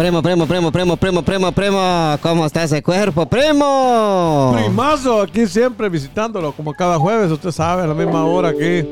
[0.00, 2.18] Primo, primo, primo, primo, primo, primo, primo.
[2.22, 4.56] ¿Cómo está ese cuerpo, primo?
[4.56, 8.82] Primazo, aquí siempre visitándolo, como cada jueves, usted sabe, a la misma hora aquí.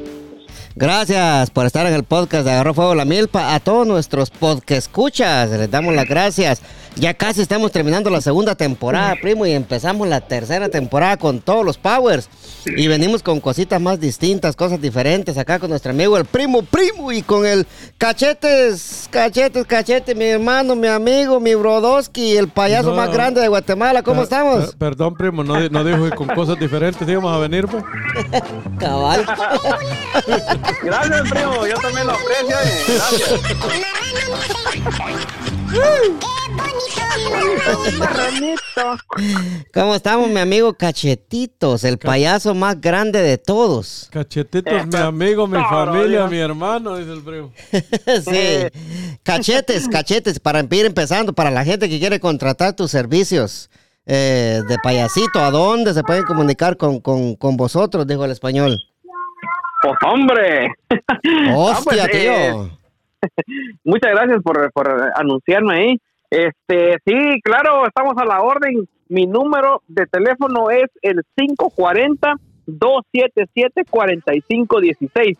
[0.80, 3.52] Gracias por estar en el podcast de Agarró Fuego la Milpa.
[3.52, 6.62] A todos nuestros podcast escuchas, les damos las gracias.
[6.94, 11.64] Ya casi estamos terminando la segunda temporada, primo, y empezamos la tercera temporada con todos
[11.64, 12.28] los powers.
[12.76, 17.10] Y venimos con cositas más distintas, cosas diferentes acá con nuestro amigo el primo, primo,
[17.12, 17.66] y con el
[17.98, 22.96] cachetes, cachetes, cachetes, mi hermano, mi amigo, mi Brodowski, el payaso No.
[22.96, 24.02] más grande de Guatemala.
[24.02, 24.66] ¿Cómo Per- estamos?
[24.66, 27.84] per- perdón, primo, no, no dijo que con cosas diferentes íbamos a venir, pues.
[28.80, 29.24] Cabal.
[30.82, 31.66] Gracias, primo.
[31.66, 32.56] Yo también lo aprecio.
[32.58, 32.84] oye.
[32.86, 33.42] Gracias.
[37.98, 38.96] Marranito.
[39.72, 44.08] ¿Cómo estamos, mi amigo Cachetitos, el payaso más grande de todos?
[44.10, 46.30] Cachetitos, mi amigo, mi familia, Dios.
[46.30, 47.52] mi hermano, dice el primo.
[48.24, 49.18] sí.
[49.22, 53.70] Cachetes, cachetes, para ir empezando, para la gente que quiere contratar tus servicios
[54.06, 58.06] eh, de payasito, ¿a dónde se pueden comunicar con, con, con vosotros?
[58.06, 58.78] Dijo el español.
[59.82, 60.68] Pues, hombre.
[61.54, 62.54] Hostia, Ah, pues, eh.
[63.84, 65.98] Muchas gracias por, por anunciarme ahí.
[66.30, 68.88] Este, sí, claro, estamos a la orden.
[69.08, 71.22] Mi número de teléfono es el
[72.68, 75.36] 540-277-4516.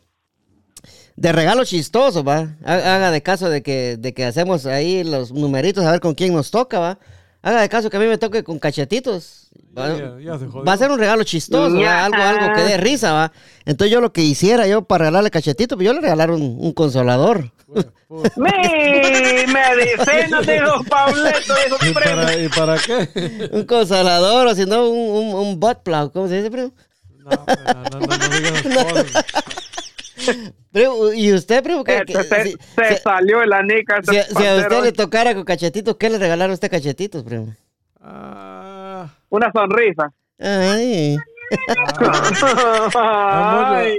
[1.16, 2.56] de regalo chistoso, va.
[2.64, 6.14] Ha- Haga de caso de que, de que hacemos ahí los numeritos a ver con
[6.16, 7.00] quién nos toca, va.
[7.42, 9.50] Haga de caso que a mí me toque con cachetitos.
[9.80, 9.98] ¿Va?
[9.98, 10.64] Ya, ya se jodió.
[10.66, 13.32] Va a ser un regalo chistoso, algo, algo que dé risa, va.
[13.66, 16.72] Entonces yo lo que hiciera yo para regalarle cachetito, pues yo le regalar un, un
[16.74, 17.52] consolador.
[17.68, 17.86] Pues,
[18.38, 18.50] Mi
[19.54, 22.16] medicina, dijo Pauleto, dijo ¿Y primo.
[22.16, 23.50] para, ¿Y para qué?
[23.52, 26.72] Un consolador o si no, un, un, un butt plug, ¿cómo se dice, primo?
[27.20, 29.24] No, pues, no, no, no, no digas.
[30.72, 31.84] Primo, ¿Y usted, primo?
[31.84, 34.02] ¿qué- qué- Este, se, si- se si- salió el anica.
[34.04, 37.56] Si, si a usted le tocara con cachetitos, ¿qué le regalaron a usted cachetitos, primo?
[38.02, 38.69] Ah,
[39.30, 40.12] Una sonrisa.
[42.96, 43.98] Ay.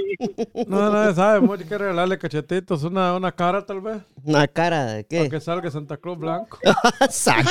[0.67, 5.05] no, nadie sabe, mucho que regalarle cachetitos, una, una cara tal vez, Una cara de
[5.05, 5.29] para qué.
[5.31, 6.59] que salga Santa Claus blanco.
[7.11, 7.51] Saco.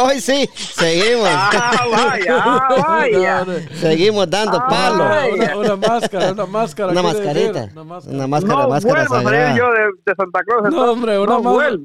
[0.00, 1.28] Hoy sí, seguimos.
[1.30, 3.44] Ah, vaya, ah, vaya.
[3.44, 5.04] No, no, Seguimos dando Ah, palo.
[5.04, 5.32] Ay.
[5.32, 6.92] una, una máscara, una máscara.
[6.92, 7.60] Una mascarita.
[7.62, 8.16] decir, Una máscara.
[8.16, 9.14] Una máscara, no máscara vuelvo
[9.56, 10.72] yo de, de Santa Claus.
[10.72, 11.40] No, hombre, una, no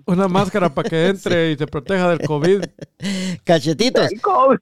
[0.06, 2.64] una máscara para que entre y se proteja del COVID.
[3.44, 4.10] Cachetitos.
[4.22, 4.58] COVID.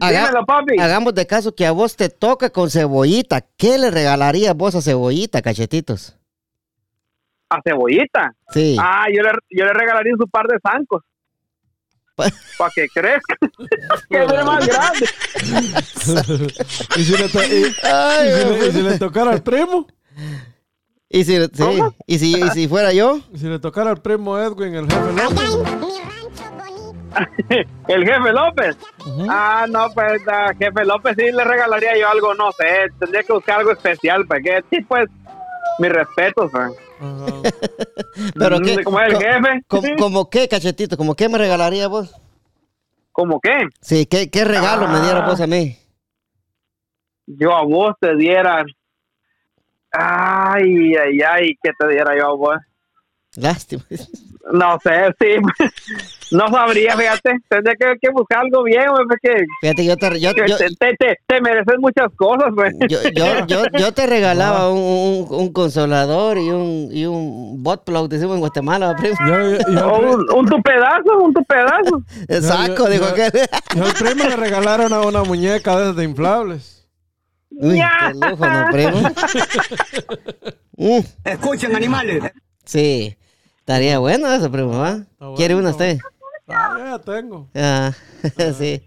[0.00, 0.78] Haga- Dímelo, papi.
[0.80, 3.40] Hagamos de caso que a vos te toca con cebollita.
[3.56, 6.16] ¿Qué le regalarías vos a cebollita, cachetitos?
[7.50, 8.34] A cebollita.
[8.52, 8.76] Sí.
[8.80, 11.02] Ah, yo le, yo le regalaría un par de zancos.
[12.16, 13.36] Pa- Para que crezca.
[14.10, 15.06] que es más grande.
[16.96, 19.86] y, si le to- y- y Ay, si le- y si le tocara al primo,
[21.08, 21.36] y si.
[22.06, 25.12] ¿Y, si, y si fuera yo, y si le tocara al primo Edwin, el jefe
[27.88, 28.76] El jefe López.
[29.28, 32.88] Ah, no, pues a jefe López sí le regalaría yo algo, no sé.
[32.98, 34.26] Tendría que buscar algo especial.
[34.26, 35.08] Porque sí, pues,
[35.78, 36.50] mis respetos.
[38.38, 39.96] pero qué, como el jefe.
[39.98, 42.14] como qué, cachetito, como qué me regalaría vos?
[43.10, 43.66] ¿Cómo qué?
[43.80, 45.28] Sí, ¿qué, qué regalo me diera Ah.
[45.28, 45.76] vos a mí?
[47.26, 48.64] Yo a vos te diera.
[49.92, 52.56] Ay, ay, ay, ¿qué te diera yo a vos?
[53.36, 53.84] Lástima.
[54.52, 55.36] No sé, sí.
[56.32, 57.30] No sabría, fíjate.
[57.46, 60.42] Tendría que, que buscar algo bien, güey, porque Fíjate, yo te, yo, te,
[60.78, 62.72] te, te- te mereces muchas cosas, güey.
[62.88, 67.84] yo, yo, yo, yo te regalaba un, un, un consolador y un, y un bot
[67.84, 69.14] plug, decimos en Guatemala, primo.
[69.28, 72.02] yo, yo- yo O al pri- un, un tu pedazo, un tu pedazo.
[72.28, 73.30] El yo- saco, yo- dijo que.
[73.76, 76.88] yo al primo le regalaron a una muñeca de inflables.
[77.50, 79.02] Uy, qué lujo, ¿no, primo?
[80.78, 82.22] Mm, Escuchen, animales.
[82.64, 83.14] sí,
[83.62, 85.00] estaría bueno eso, primo, ¿va?
[85.18, 85.98] bueno, ¿Quiere una usted?
[86.48, 87.48] Ah, ya tengo.
[87.54, 87.92] Ah,
[88.58, 88.82] sí.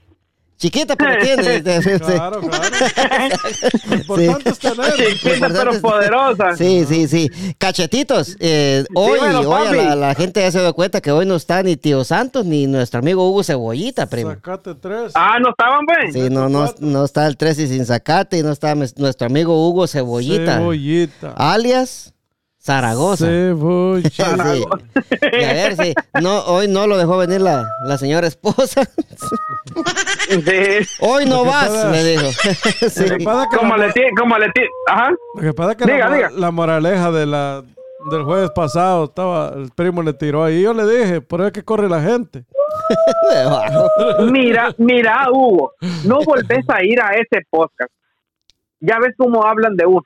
[0.57, 1.44] Chiquita, pero tiene.
[1.81, 2.00] sí.
[2.00, 2.63] Claro, claro.
[4.07, 4.94] Lo importante es tener.
[4.94, 6.56] Chiquita importante pero es- poderosa.
[6.56, 7.30] Sí, sí, sí.
[7.57, 11.36] Cachetitos, eh, hoy, Dímelo, hoy la, la gente ya se dio cuenta que hoy no
[11.36, 14.31] está ni Tío Santos ni nuestro amigo Hugo Cebollita, primo.
[14.31, 15.12] Sacate tres.
[15.16, 16.13] Ah, ¿no estaban, pues?
[16.13, 19.88] Sí, no, no, no está el 13 sin zacate y no está nuestro amigo Hugo
[19.88, 21.33] Cebollita, Cebollita.
[21.36, 22.13] alias
[22.65, 23.25] Zaragoza.
[23.27, 24.09] Cebolla.
[24.09, 24.65] Sí.
[25.39, 28.81] Y a ver si no, hoy no lo dejó venir la, la señora esposa.
[30.27, 30.88] Sí.
[31.01, 32.25] Hoy no vas, pasa- le dijo.
[32.89, 33.06] Sí.
[33.56, 34.69] Como le tiene, como le tiene.
[34.88, 35.12] Ajá.
[35.35, 36.29] Lo que pasa es que Diga, la, diga.
[36.31, 37.63] la moraleja de la,
[38.12, 40.63] del jueves pasado estaba, el primo le tiró ahí.
[40.63, 42.45] Yo le dije, por eso es que corre la gente.
[44.31, 45.73] Mira, mira, Hugo,
[46.06, 47.91] no volvés a ir a ese podcast.
[48.79, 50.01] Ya ves cómo hablan de uno.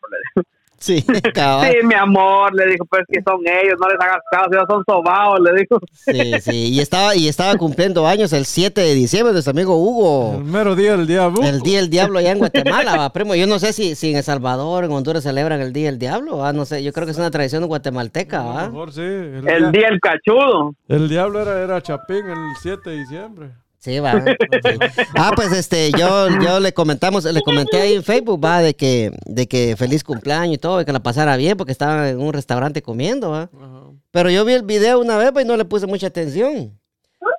[0.79, 1.03] Sí,
[1.33, 1.71] cabal.
[1.71, 4.83] Sí, mi amor, le dijo, pues que son ellos, no les hagas caso, ellos son
[4.87, 5.79] sobados, le dijo.
[5.93, 6.73] Sí, sí.
[6.73, 10.35] Y estaba, y estaba cumpliendo años el 7 de diciembre, nuestro amigo Hugo.
[10.37, 11.43] El mero día del diablo.
[11.43, 13.35] El Día del Diablo allá en Guatemala, va, primo.
[13.35, 16.37] Yo no sé si, si en El Salvador, en Honduras celebran el Día del Diablo,
[16.37, 16.83] va, no sé.
[16.83, 18.67] Yo creo que es una tradición guatemalteca, A lo va.
[18.69, 19.01] mejor sí.
[19.01, 20.75] El, El día, día el cachudo.
[20.87, 23.49] el diablo era, era Chapín el 7 de diciembre.
[23.79, 24.21] Sí, va.
[24.21, 24.77] sí.
[25.15, 29.11] Ah, pues este, yo, yo le comentamos, le comenté ahí en Facebook, va, de que,
[29.25, 32.33] de que feliz cumpleaños y todo, y que la pasara bien, porque estaba en un
[32.33, 33.49] restaurante comiendo, va.
[33.53, 33.89] Ajá.
[34.11, 36.77] Pero yo vi el video una vez pues, y no le puse mucha atención.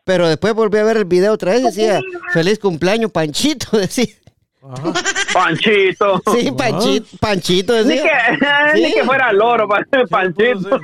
[0.05, 2.01] Pero después volví a ver el video otra vez y decía,
[2.33, 4.07] feliz cumpleaños, Panchito, decía.
[4.62, 4.93] Ajá.
[5.33, 6.23] Panchito.
[6.35, 8.11] Sí, Panchito, Panchito, Ni que,
[8.75, 8.83] Sí.
[8.83, 10.81] ni que fuera loro, pa- Panchito.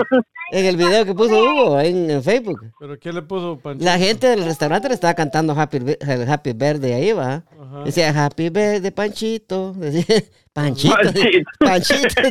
[0.53, 2.61] En el video que puso Hugo ahí en, en Facebook.
[2.79, 3.85] ¿Pero quién le puso panchito?
[3.85, 7.43] La gente del restaurante le estaba cantando Happy, el Happy Birthday ahí, va.
[7.61, 7.83] Ajá.
[7.85, 9.73] Decía Happy Birthday, Panchito.
[9.75, 10.23] Decía,
[10.53, 10.95] Panchito.
[10.97, 11.51] Panchito.
[11.59, 12.23] Panchito.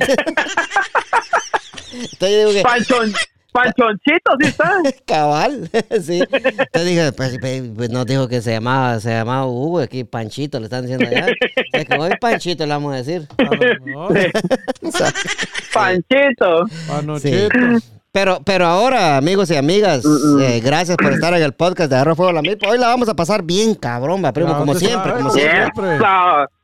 [1.93, 3.13] Entonces digo que, Panchon,
[3.55, 4.81] Panchonchito, sí está.
[5.07, 5.69] cabal,
[6.01, 6.21] sí.
[6.21, 10.59] Entonces dije, pues, pues, pues, no dijo que se llamaba, se llamaba Hugo, aquí Panchito,
[10.59, 11.27] le están diciendo allá.
[11.71, 13.27] Es que hoy Panchito le vamos a decir.
[15.73, 16.65] Panchito.
[16.87, 17.49] Panochito.
[18.11, 20.03] Pero, pero ahora, amigos y amigas,
[20.39, 22.69] eh, gracias por estar en el podcast de Agarro Fuego a la Milpa.
[22.69, 25.41] Hoy la vamos a pasar bien cabrón, va, primo, Claro, como siempre, como sí.
[25.41, 25.99] siempre.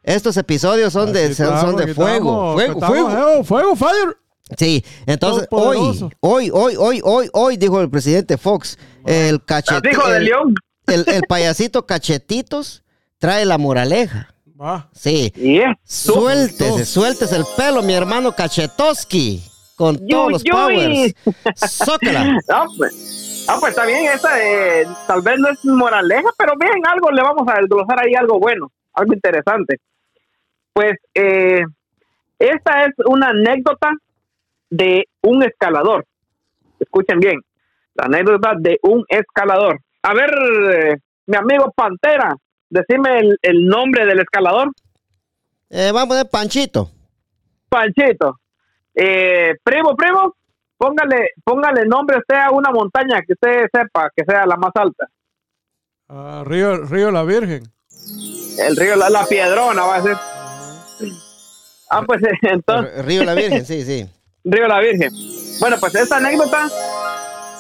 [0.03, 3.41] Estos episodios son de, son, de fuego, estamos, fuego, estamos, fuego.
[3.41, 4.17] eh, fuego, fire.
[4.57, 5.77] Sí, entonces hoy,
[6.19, 10.29] hoy, hoy, hoy, hoy, hoy, dijo el presidente Fox, el Hijo cachetito, el,
[10.87, 12.83] el- el payasito cachetitos
[13.17, 14.27] trae la moraleja.
[14.93, 15.33] Sí,
[15.83, 19.41] suéltese, suéltese el pelo, mi hermano Cachetoski,
[19.75, 21.13] con Yuy, todos los powers.
[21.55, 22.23] Zócala.
[22.47, 26.73] No, pues, ah, pues está bien, esa eh, tal vez no es moraleja, pero bien,
[26.87, 29.77] algo le vamos a desglosar ahí, algo bueno, algo interesante.
[30.73, 31.63] Pues eh,
[32.37, 33.91] esta es una anécdota
[34.71, 36.05] de un escalador.
[36.79, 37.39] Escuchen bien,
[37.93, 39.79] la anécdota de un escalador.
[40.01, 40.31] A ver,
[40.73, 40.97] eh,
[41.27, 42.35] mi amigo Pantera,
[42.69, 44.71] decime el, el nombre del escalador.
[45.69, 46.89] Eh, vamos a poner Panchito.
[47.69, 48.39] Panchito.
[48.95, 50.35] Eh, primo, primo,
[50.77, 55.07] póngale, póngale nombre usted a una montaña que usted sepa que sea la más alta.
[56.09, 57.63] Ah, Río, Río La Virgen.
[58.57, 60.17] El río La, la Piedrona va a ser.
[61.89, 64.09] Ah, pues entonces, Río La Virgen, sí, sí.
[64.43, 65.11] Río La Virgen.
[65.59, 66.67] Bueno, pues esta anécdota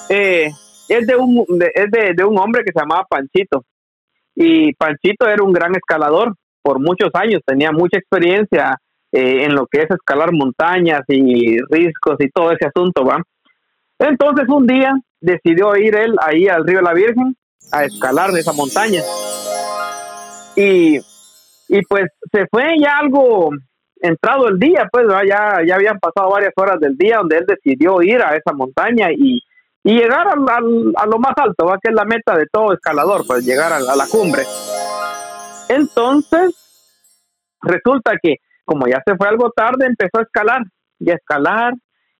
[0.09, 0.51] eh,
[0.89, 3.63] es, de un, de, es de, de un hombre que se llamaba Panchito.
[4.35, 8.77] Y Panchito era un gran escalador por muchos años, tenía mucha experiencia
[9.11, 13.21] eh, en lo que es escalar montañas y riscos y todo ese asunto, ¿va?
[13.99, 17.35] Entonces un día decidió ir él ahí al río La Virgen
[17.71, 19.01] a escalar de esa montaña.
[20.55, 20.97] Y,
[21.67, 23.51] y pues se fue ya algo
[24.01, 28.01] entrado el día, pues ya, ya habían pasado varias horas del día donde él decidió
[28.01, 29.39] ir a esa montaña y,
[29.83, 31.77] y llegar al- a lo más alto, ¿va?
[31.81, 34.43] que es la meta de todo escalador, pues llegar a, a la cumbre.
[35.69, 36.55] Entonces,
[37.61, 40.61] resulta que como ya se fue algo tarde, empezó a escalar
[40.99, 41.73] y a escalar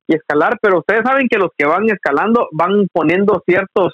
[0.08, 3.94] y escalar, pero ustedes saben que los que van escalando van poniendo ciertos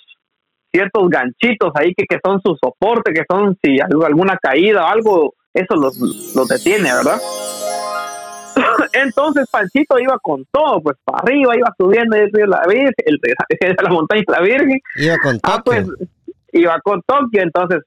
[0.72, 5.34] ciertos ganchitos ahí que, que son su soporte, que son si alguna caída o algo,
[5.54, 5.98] eso los,
[6.36, 7.20] los detiene, ¿verdad?
[8.94, 13.20] Entonces Panchito iba con todo, pues para arriba, iba subiendo el río La Virgen, el,
[13.84, 15.84] la montaña de la Virgen, Iba con Ah, toque.
[15.86, 16.10] pues
[16.54, 17.42] iba con Tokio.
[17.42, 17.84] Entonces,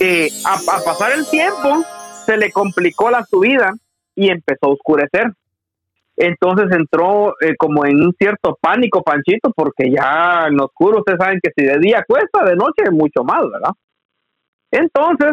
[0.00, 1.84] eh, a, a pasar el tiempo,
[2.26, 3.72] se le complicó la subida
[4.14, 5.32] y empezó a oscurecer.
[6.16, 11.18] Entonces entró eh, como en un cierto pánico, Panchito, porque ya en lo oscuro ustedes
[11.18, 13.72] saben que si de día cuesta, de noche mucho más, ¿verdad?
[14.70, 15.32] Entonces,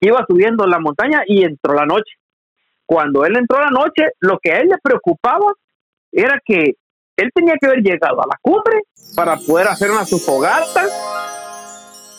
[0.00, 2.12] iba subiendo la montaña y entró la noche.
[2.92, 5.52] Cuando él entró la noche, lo que a él le preocupaba
[6.10, 6.74] era que
[7.16, 8.80] él tenía que haber llegado a la cumbre
[9.14, 10.82] para poder hacer una su fogata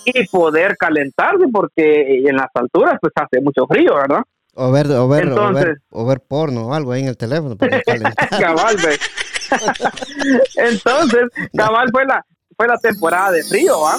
[0.06, 4.22] y poder calentarse porque en las alturas pues hace mucho frío, ¿verdad?
[4.56, 7.58] O ver, o ver, o ver, o ver porno o algo ahí en el teléfono.
[7.58, 7.82] para
[8.40, 8.78] cabal.
[10.56, 11.24] Entonces,
[11.56, 12.26] cabal fue la,
[12.56, 13.98] fue la temporada de frío, ¿ah?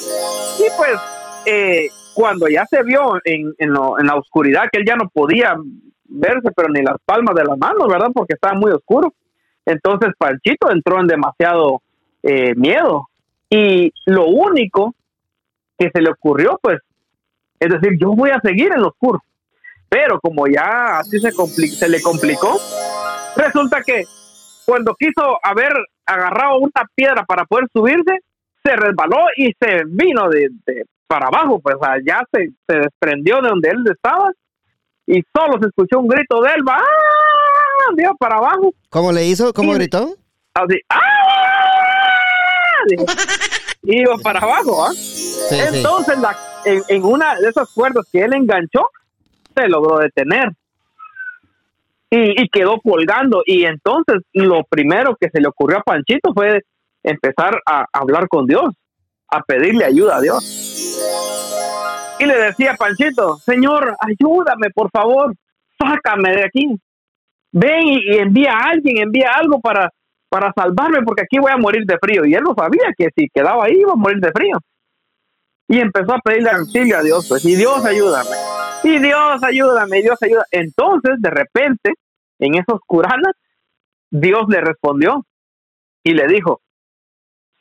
[0.58, 1.00] Y pues,
[1.46, 5.08] eh, cuando ya se vio en, en, lo- en la oscuridad, que él ya no
[5.12, 5.54] podía
[6.12, 8.08] verse, pero ni las palmas de las manos, ¿verdad?
[8.14, 9.12] Porque estaba muy oscuro.
[9.64, 11.82] Entonces, Panchito entró en demasiado
[12.22, 13.08] eh, miedo.
[13.48, 14.94] Y lo único
[15.78, 16.78] que se le ocurrió, pues,
[17.60, 19.20] es decir, yo voy a seguir en lo oscuro.
[19.88, 22.58] Pero como ya así se, se le complicó,
[23.36, 24.04] resulta que
[24.64, 25.72] cuando quiso haber
[26.06, 28.20] agarrado una piedra para poder subirse,
[28.64, 33.48] se resbaló y se vino de, de para abajo, pues allá se, se desprendió de
[33.50, 34.30] donde él estaba
[35.06, 36.80] y solo se escuchó un grito de él, ¡ah!
[38.18, 39.52] Para abajo, ¿Cómo le hizo?
[39.52, 39.78] ¿Cómo Sí.
[39.78, 40.14] gritó?
[40.54, 40.98] así, ¡ah!
[42.88, 43.04] Dijo,
[43.82, 44.92] y iba para abajo, ¿ah?
[44.92, 45.56] Sí, sí.
[45.76, 48.88] Entonces, la- en, en una de esas cuerdas que él enganchó,
[49.56, 50.50] se logró detener.
[52.10, 53.42] Y, y quedó colgando.
[53.46, 56.60] Y entonces, lo primero que se le ocurrió a Panchito fue
[57.02, 58.74] empezar a hablar con Dios,
[59.28, 61.51] a pedirle ayuda a Dios.
[62.22, 65.34] Y le decía a Panchito, Señor, ayúdame, por favor,
[65.76, 66.80] sácame de aquí.
[67.50, 69.90] Ven y, envía a alguien, envía algo para,
[70.28, 72.24] para salvarme, porque aquí voy a morir de frío.
[72.24, 74.56] Y él no sabía que si quedaba ahí iba a morir de frío
[75.66, 78.36] y empezó a pedirle auxilio a Dios, pues, y Dios ayúdame,
[78.84, 80.44] y Dios ayúdame, y Dios ayuda.
[80.52, 81.94] Entonces, de repente,
[82.38, 83.32] en esa oscurana,
[84.10, 85.26] Dios le respondió
[86.04, 86.60] y le dijo,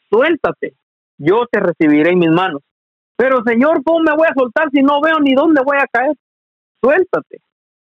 [0.07, 0.75] suéltate,
[1.17, 2.61] yo te recibiré en mis manos.
[3.21, 6.15] Pero Señor, ¿cómo me voy a soltar si no veo ni dónde voy a caer?
[6.83, 7.37] Suéltate,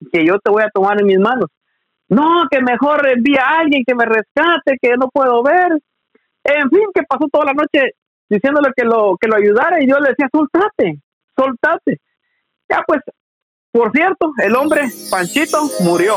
[0.09, 1.49] que yo te voy a tomar en mis manos.
[2.07, 5.77] No, que mejor envía a alguien que me rescate, que no puedo ver.
[6.45, 7.95] En fin, que pasó toda la noche
[8.29, 11.01] diciéndole que lo que lo ayudara y yo le decía, soltate,
[11.35, 11.99] soltate.
[12.69, 13.01] Ya pues,
[13.73, 16.15] por cierto, el hombre, Panchito, murió.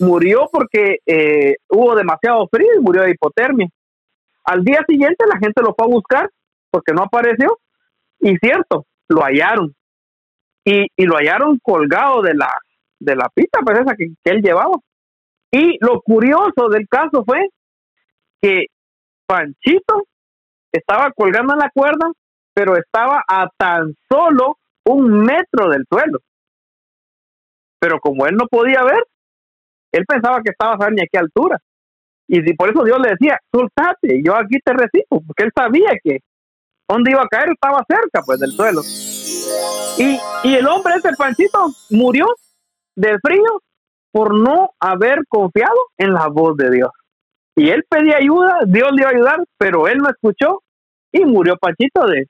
[0.00, 3.68] Murió porque eh, hubo demasiado frío y murió de hipotermia.
[4.42, 6.28] Al día siguiente la gente lo fue a buscar
[6.72, 7.58] porque no apareció
[8.18, 9.74] y cierto, lo hallaron.
[10.64, 12.52] Y, y lo hallaron colgado de la,
[12.98, 14.76] de la pita, pues esa que, que él llevaba.
[15.50, 17.48] Y lo curioso del caso fue
[18.40, 18.66] que
[19.26, 20.04] Panchito
[20.72, 22.10] estaba colgando en la cuerda,
[22.54, 26.20] pero estaba a tan solo un metro del suelo.
[27.78, 29.04] Pero como él no podía ver,
[29.92, 31.58] él pensaba que estaba a ni a qué altura.
[32.28, 36.20] Y por eso Dios le decía, soltate, yo aquí te recibo, porque él sabía que
[36.88, 38.82] donde iba a caer estaba cerca pues del suelo.
[39.98, 42.26] Y, y el hombre ese Panchito murió
[42.94, 43.62] de frío
[44.10, 46.90] por no haber confiado en la voz de Dios.
[47.56, 50.62] Y él pedía ayuda, Dios le iba a ayudar, pero él no escuchó
[51.10, 52.28] y murió Panchito de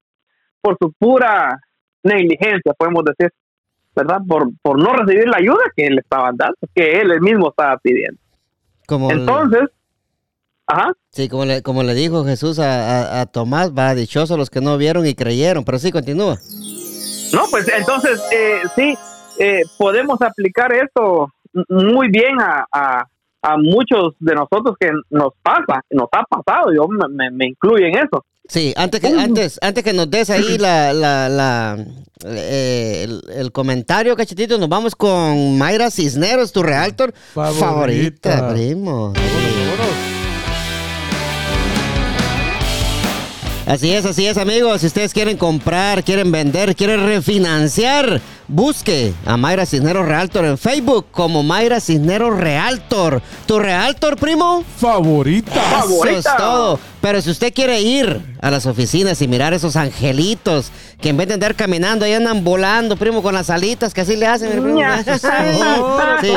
[0.60, 1.60] por su pura
[2.02, 3.32] negligencia, podemos decir,
[3.94, 4.18] ¿verdad?
[4.26, 8.20] Por, por no recibir la ayuda que él estaba dando, que él, mismo estaba pidiendo.
[8.86, 9.68] Como Entonces,
[10.72, 14.50] ajá, sí, como le, como le dijo Jesús a, a- a Tomás, va dichosos los
[14.50, 15.64] que no vieron y creyeron.
[15.64, 16.38] Pero sí, continúa.
[17.32, 18.94] no, pues entonces eh, sí,
[19.38, 21.28] eh, podemos aplicar esto
[21.68, 23.04] muy bien a, a,
[23.42, 27.86] a muchos de nosotros que nos pasa, nos ha pasado, yo me, me, me incluyo
[27.86, 28.24] en eso.
[28.48, 31.76] Sí, antes que, antes, antes que nos des ahí la, la, la,
[32.26, 38.48] eh, el, el comentario, cachetito, nos vamos con Mayra Cisneros, tu realtor favorita, Favorita.
[38.52, 39.12] primo.
[43.66, 44.80] Así es, así es, amigos.
[44.80, 51.06] Si ustedes quieren comprar, quieren vender, quieren refinanciar, busque a Mayra Cisneros Realtor en Facebook
[51.12, 53.22] como Mayra Cisneros Realtor.
[53.46, 54.64] ¿Tu Realtor, primo?
[54.78, 55.52] Favorita.
[55.54, 56.18] Eso Favorita.
[56.18, 56.78] es todo.
[57.00, 60.70] Pero si usted quiere ir a las oficinas y mirar esos angelitos
[61.00, 64.16] que en vez de andar caminando ahí andan volando, primo, con las alitas que así
[64.16, 64.52] le hacen.
[64.52, 64.82] el primo.
[66.20, 66.32] Sí.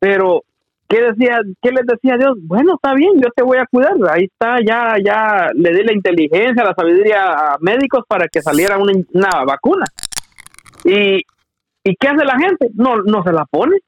[0.00, 0.42] Pero,
[0.88, 1.40] ¿qué decía?
[1.62, 2.36] ¿Qué les decía Dios?
[2.42, 3.94] Bueno, está bien, yo te voy a cuidar.
[4.10, 8.78] Ahí está, ya, ya le di la inteligencia, la sabiduría a médicos para que saliera
[8.78, 9.84] una, una vacuna.
[10.84, 11.22] Y,
[11.84, 12.70] ¿Y qué hace la gente?
[12.74, 13.78] No, no se la pone.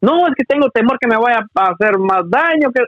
[0.00, 2.70] No, es que tengo temor que me vaya a hacer más daño.
[2.72, 2.82] Que...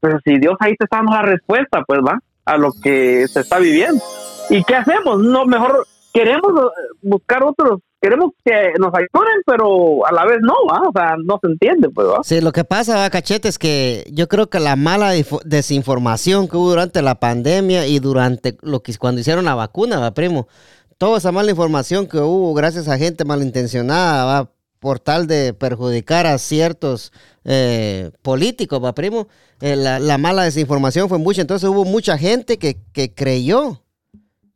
[0.00, 3.40] Pero si Dios ahí te está dando la respuesta, pues va, a lo que se
[3.40, 4.02] está viviendo.
[4.50, 5.22] ¿Y qué hacemos?
[5.22, 6.52] No, mejor queremos
[7.02, 10.82] buscar otros, queremos que nos ayuden, pero a la vez no, ¿va?
[10.88, 12.20] o sea, no se entiende, pues, ¿va?
[12.22, 15.12] Sí, lo que pasa, ¿va, cachete, es que yo creo que la mala
[15.44, 20.14] desinformación que hubo durante la pandemia y durante lo que cuando hicieron la vacuna, va,
[20.14, 20.48] primo,
[20.96, 26.26] toda esa mala información que hubo gracias a gente malintencionada, va, por tal de perjudicar
[26.26, 27.12] a ciertos
[27.44, 29.26] eh, políticos, va, primo,
[29.60, 33.82] eh, la, la mala desinformación fue mucha, entonces hubo mucha gente que, que creyó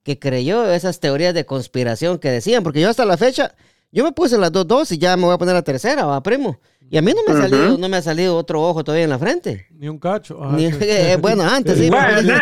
[0.02, 3.54] que creyó esas teorías de conspiración que decían, porque yo hasta la fecha,
[3.90, 6.22] yo me puse las dos dosis y ya me voy a poner la tercera, va,
[6.22, 6.58] primo.
[6.90, 9.10] Y a mí no me ha salido, no me ha salido otro ojo todavía en
[9.10, 9.66] la frente.
[9.70, 10.38] Ni un cacho.
[10.42, 10.76] Ah, Ni- sí.
[10.82, 11.88] eh, bueno, antes sí.
[11.88, 12.34] Bueno.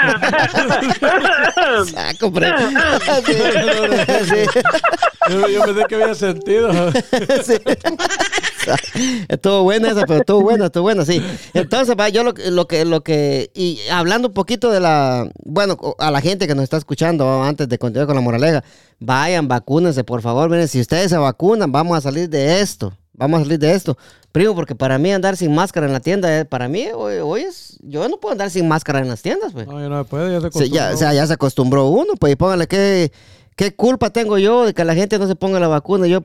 [3.24, 3.32] Sí,
[4.24, 4.60] sí.
[5.30, 6.70] Yo, yo pensé que había sentido.
[7.44, 7.54] Sí.
[9.28, 11.22] Estuvo buena esa, pero estuvo buena, estuvo buena, sí.
[11.54, 15.28] Entonces, va, yo lo, que- lo que, lo que, y hablando un poquito de la,
[15.44, 18.64] bueno, a la gente que nos está escuchando, antes de continuar con la moraleja,
[18.98, 23.40] vayan, vacúnense, por favor, miren, si ustedes se vacunan, vamos a salir de esto, vamos
[23.40, 23.96] a salir de esto.
[24.32, 27.40] Primo, porque para mí andar sin máscara en la tienda, eh, para mí hoy, hoy
[27.42, 29.66] es, yo no puedo andar sin máscara en las tiendas, pues.
[29.66, 30.94] No, ya no puede, ya se Sí, ya, acostumbró.
[30.94, 33.10] o sea, ya se acostumbró uno, pues y póngale qué,
[33.56, 36.06] qué culpa tengo yo de que la gente no se ponga la vacuna.
[36.06, 36.22] Yo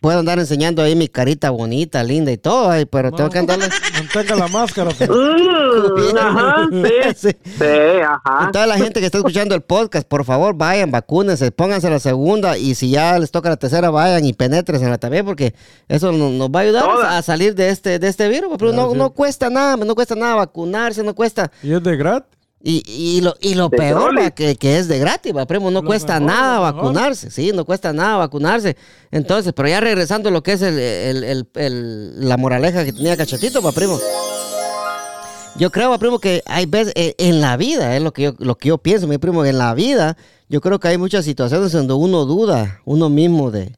[0.00, 3.68] puedo andar enseñando ahí mi carita bonita, linda y todo, pero tengo que andarle.
[3.94, 4.90] Mantenga la máscara.
[6.20, 6.68] ajá,
[7.14, 7.36] sí, Sí.
[7.58, 7.64] sí,
[8.04, 8.50] ajá.
[8.52, 12.58] Toda la gente que está escuchando el podcast, por favor, vayan, vacúnense, pónganse la segunda
[12.58, 15.54] y si ya les toca la tercera, vayan y penetresela también porque
[15.88, 17.14] eso no- nos va a ayudar Todas.
[17.14, 18.52] a salir de este, de este virus.
[18.58, 21.50] Pero no, no cuesta nada, no cuesta nada vacunarse, no cuesta.
[21.62, 22.35] Y es de gratis.
[22.62, 25.82] Y, y lo, y lo peor, va, que, que es de gratis, va, primo, no
[25.82, 28.76] Lo cuesta mejor, nada vacunarse, sí, no cuesta nada vacunarse.
[29.12, 33.16] Entonces, pero ya regresando a lo que es el, el- el- la moraleja que tenía
[33.16, 33.98] Cachetito, va, primo.
[35.58, 38.34] Yo creo, va, primo, que hay veces eh, en la vida, es lo que, yo,
[38.38, 40.16] lo que yo pienso, mi primo, en la vida,
[40.48, 43.74] yo creo que hay muchas situaciones donde uno duda, uno mismo de,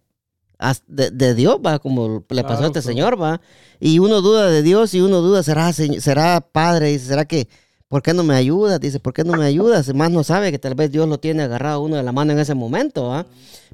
[0.89, 2.87] de, de Dios, va, como le pasó a este claro.
[2.89, 3.41] señor, va.
[3.79, 6.99] Y uno duda de Dios y uno duda, ¿será, será padre?
[6.99, 7.49] ¿será que,
[7.89, 8.79] por qué no me ayudas?
[8.81, 9.93] Dice, ¿por qué no me ayudas?
[9.95, 12.33] Más no sabe que tal vez Dios lo tiene agarrado a uno de la mano
[12.33, 13.27] en ese momento, va.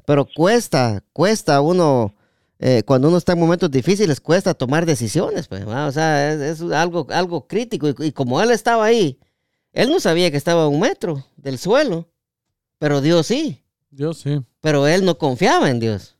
[0.05, 2.13] Pero cuesta, cuesta uno,
[2.59, 5.87] eh, cuando uno está en momentos difíciles, cuesta tomar decisiones, pues, ¿va?
[5.87, 7.89] O sea, es, es algo, algo crítico.
[7.89, 9.19] Y, y como él estaba ahí,
[9.73, 12.07] él no sabía que estaba a un metro del suelo,
[12.79, 13.61] pero Dios sí.
[13.91, 14.41] Yo sí.
[14.61, 16.14] Pero él no confiaba en Dios.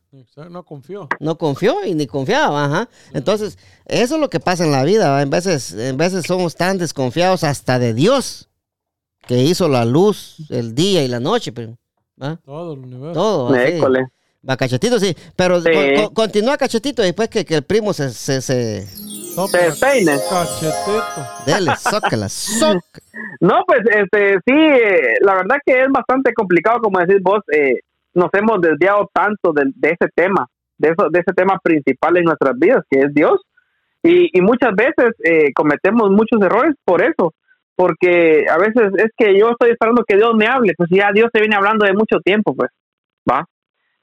[0.50, 1.08] No confió.
[1.20, 2.88] No confió y ni confiaba, ajá.
[3.12, 5.22] Entonces, eso es lo que pasa en la vida, ¿va?
[5.22, 8.48] En veces, en veces somos tan desconfiados hasta de Dios,
[9.26, 11.76] que hizo la luz, el día y la noche, pero,
[12.22, 12.36] ¿va?
[12.44, 13.12] Todo el universo.
[13.12, 13.56] Todo, ¿va?
[13.66, 13.72] Sí.
[13.72, 14.06] École.
[14.48, 15.16] Va, cachetito, sí.
[15.34, 15.68] Pero Sí.
[15.72, 18.86] con- con- continúa cachetito después que, que el primo se, se, se...
[19.34, 20.16] Topa, Se peine.
[20.30, 21.26] Cachetito.
[21.46, 22.82] Dele, zócala, zoc.
[23.40, 27.80] No, pues este sí, eh, la verdad que es bastante complicado, como decís vos, eh,
[28.16, 30.46] nos hemos desviado tanto de, de ese tema,
[30.78, 33.40] de eso, de ese tema principal en nuestras vidas, que es Dios,
[34.02, 37.34] y, muchas veces eh, cometemos muchos errores por eso,
[37.74, 41.28] porque a veces es que yo estoy esperando que Dios me hable, pues ya Dios
[41.32, 42.70] te viene hablando de mucho tiempo, pues,
[43.28, 43.44] va.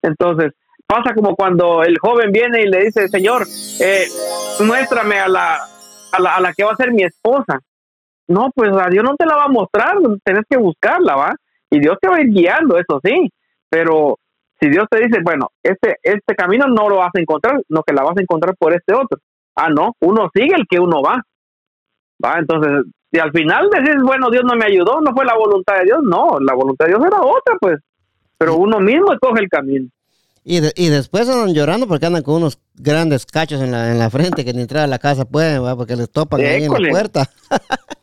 [0.02, 0.52] Entonces
[0.86, 3.44] pasa como cuando el joven viene y le dice, Señor,
[3.80, 4.06] eh,
[4.66, 5.56] muéstrame a la,
[6.12, 7.60] a la a la que va a ser mi esposa.
[8.28, 11.36] No, pues a Dios no te la va a mostrar, tenés que buscarla, ¿va?
[11.70, 13.32] Y Dios te va a ir guiando, eso sí,
[13.74, 14.20] pero
[14.60, 17.92] si Dios te dice, bueno, este, este camino no lo vas a encontrar, no que
[17.92, 19.18] la vas a encontrar por este otro.
[19.56, 21.24] Ah, no, uno sigue el que uno va,
[22.24, 22.38] ¿va?
[22.38, 25.86] Entonces, si al final decís, bueno, Dios no me ayudó, no fue la voluntad de
[25.86, 27.80] Dios, no, la voluntad de Dios era otra, pues,
[28.38, 29.88] pero uno mismo escoge el camino.
[30.44, 33.98] Y, de- y después andan llorando porque andan con unos grandes cachos en la, en
[33.98, 35.76] la frente que ni entrar a la casa pueden, ¿va?
[35.76, 37.28] porque les topan ahí en la puerta.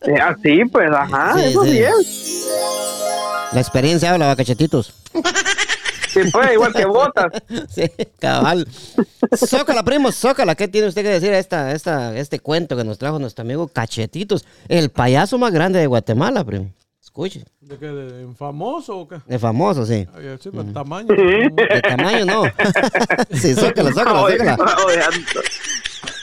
[0.02, 1.78] Eh, así, pues, ajá, Sí, eso sí, sí.
[1.78, 3.50] es.
[3.52, 4.94] La experiencia habla, cachetitos.
[6.12, 7.27] Sí, pues, igual que botas.
[7.68, 7.85] Sí,
[8.18, 8.66] cabal.
[9.37, 10.55] Zócala, primo, zócala.
[10.55, 13.68] ¿Qué tiene usted que decir a esta, esta, este cuento que nos trajo nuestro amigo
[13.68, 14.44] Cachetitos?
[14.68, 16.73] El payaso más grande de Guatemala, primo.
[17.01, 17.87] Escuche, ¿De qué?
[17.87, 19.16] ¿De famoso o qué?
[19.27, 20.07] de famoso, sí.
[20.14, 21.09] Ay, sí, pues, tamaño.
[21.09, 22.42] De tamaño no.
[23.33, 24.77] sí, zócala, zócala, Oye, zócala.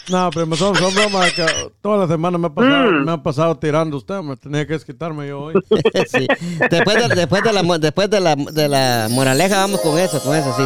[0.09, 1.45] No, primo, son, son bromas que
[1.81, 3.05] toda la semana me, ha pasado, Mm.
[3.05, 4.21] me han pasado tirando usted.
[4.21, 5.53] Me tenía que desquitarme yo hoy.
[6.07, 6.27] Sí.
[6.69, 10.35] Después, de, después, de la, después de, la, de la moraleja, vamos con eso, con
[10.35, 10.53] eso.
[10.55, 10.63] Sí,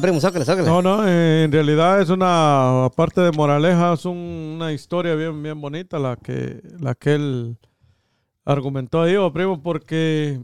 [0.00, 0.68] primo, sócala, sócala.
[0.68, 5.58] No, no, en realidad es una, aparte de moraleja, es un- una historia bien, bien
[5.60, 7.56] bonita la que, la que él
[8.44, 10.38] argumentó ahí, oh, primo, porque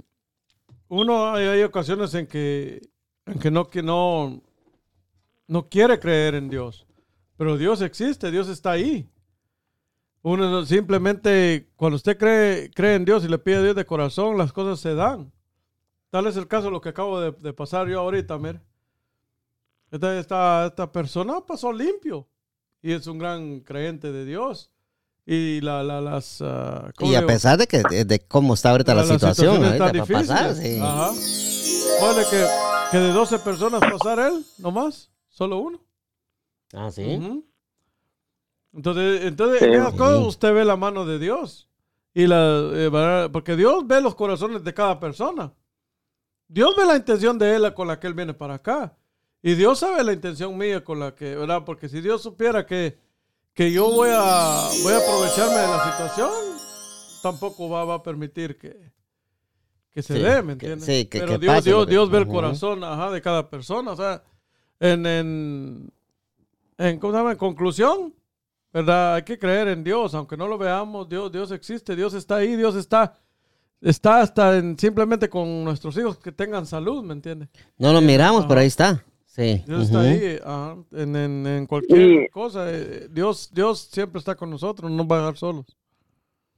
[0.89, 2.81] uno hay, hay ocasiones en que,
[3.27, 4.41] en que no, que no,
[5.47, 6.87] no quiere creer en Dios,
[7.41, 9.09] pero Dios existe, Dios está ahí.
[10.21, 13.87] Uno no- simplemente, cuando usted cree, cree en Dios y le pide a Dios de
[13.87, 15.33] corazón, las cosas se dan.
[16.11, 18.61] Tal es el caso de lo que acabo de, de pasar yo ahorita, mire.
[19.91, 22.29] Esta, esta, esta persona pasó limpio
[22.83, 24.71] y es un gran creyente de Dios.
[25.25, 26.43] Y la, la- las...
[26.95, 29.81] ¿cómo Y a pesar de que de, de cómo está ahorita la, Las situación, situaciones
[29.81, 30.79] ahorita están para pasar, sí.
[30.79, 31.13] Ajá.
[32.01, 32.47] Ponle que,
[32.91, 35.81] que de 12 personas pasar él, nomás, solo uno.
[36.73, 37.43] Ah, sí.
[38.73, 39.65] Entonces, entonces Sí.
[39.67, 41.69] en esas cosas usted ve la mano de Dios.
[42.15, 45.53] Y la, eh, porque Dios ve los corazones de cada persona.
[46.49, 48.97] Dios ve la intención de él con la que él viene para acá.
[49.43, 51.65] Y Dios sabe la intención mía con la que, ¿verdad?
[51.65, 52.99] Porque si Dios supiera que,
[53.55, 56.31] que yo voy a, voy a aprovecharme de la situación,
[57.23, 58.91] tampoco va, va a permitir que,
[59.93, 60.85] que se Sí, dé, ¿me que- entiendes?
[60.85, 63.93] sí, que- Pero que Dios, Dios, que- Dios ve el corazón ajá, de cada persona.
[63.93, 64.23] O sea,
[64.81, 65.93] en, en,
[66.89, 67.33] en, ¿cómo se llama?
[67.33, 68.15] En conclusión,
[68.73, 69.15] ¿verdad?
[69.15, 72.57] Hay que creer en Dios, aunque no lo veamos, Dios, Dios existe, Dios está ahí,
[72.57, 73.15] Dios está,
[73.81, 77.49] está hasta en, simplemente con nuestros hijos que tengan salud, ¿me entiendes?
[77.79, 78.49] No lo miramos, Ajá.
[78.49, 79.05] pero ahí está.
[79.27, 79.63] Sí.
[79.67, 79.99] Dios ujú.
[79.99, 82.65] está ahí, ajá, en, en, en cualquier Y- cosa.
[82.69, 85.67] eh, Dios, Dios siempre está con nosotros, no nos va a dejar solos.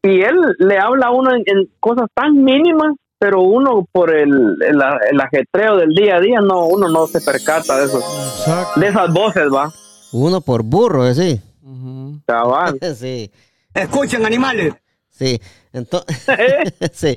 [0.03, 4.31] y él le habla a uno en, en cosas tan mínimas, pero uno por el,
[4.63, 4.83] el,
[5.13, 8.81] el ajetreo del día a día, no, uno no se percata de esos, Exacto.
[8.81, 9.71] de esas voces, va,
[10.13, 11.41] Uno por burro, eh, sí.
[11.63, 12.21] Ujú.
[12.27, 12.79] cabal.
[12.97, 13.31] sí.
[13.75, 14.75] Escuchen, animales.
[15.11, 15.41] Sí.
[15.73, 16.19] Entonces,
[16.93, 17.17] sí.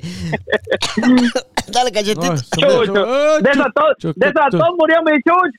[1.68, 2.34] Dale, cachetito.
[2.34, 5.58] ¡Eh, desató, chu- chu- desató, chu- murió mi chucho.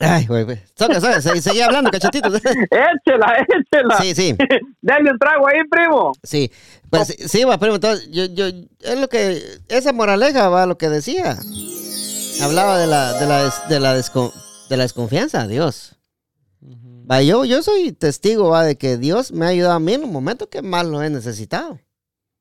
[0.00, 0.58] Ay, güey, güey.
[0.76, 2.28] Soca, soca, se- seguí hablando, cachetito.
[2.28, 3.98] Échela, échela.
[4.00, 4.36] Sí, sí.
[4.80, 6.12] Dale un trago ahí, primo.
[6.22, 6.52] Sí,
[6.88, 10.78] pues sí, sí, va, primo, entonces, yo, yo, es lo que, esa moraleja va lo
[10.78, 11.36] que decía.
[12.42, 14.32] Hablaba de la, de la, des- de la, descon-
[14.70, 15.96] de la desconfianza a Dios.
[17.10, 20.04] Va, yo, yo soy testigo, va, de que Dios me ha ayudado a mí en
[20.04, 21.78] un momento que más lo he necesitado,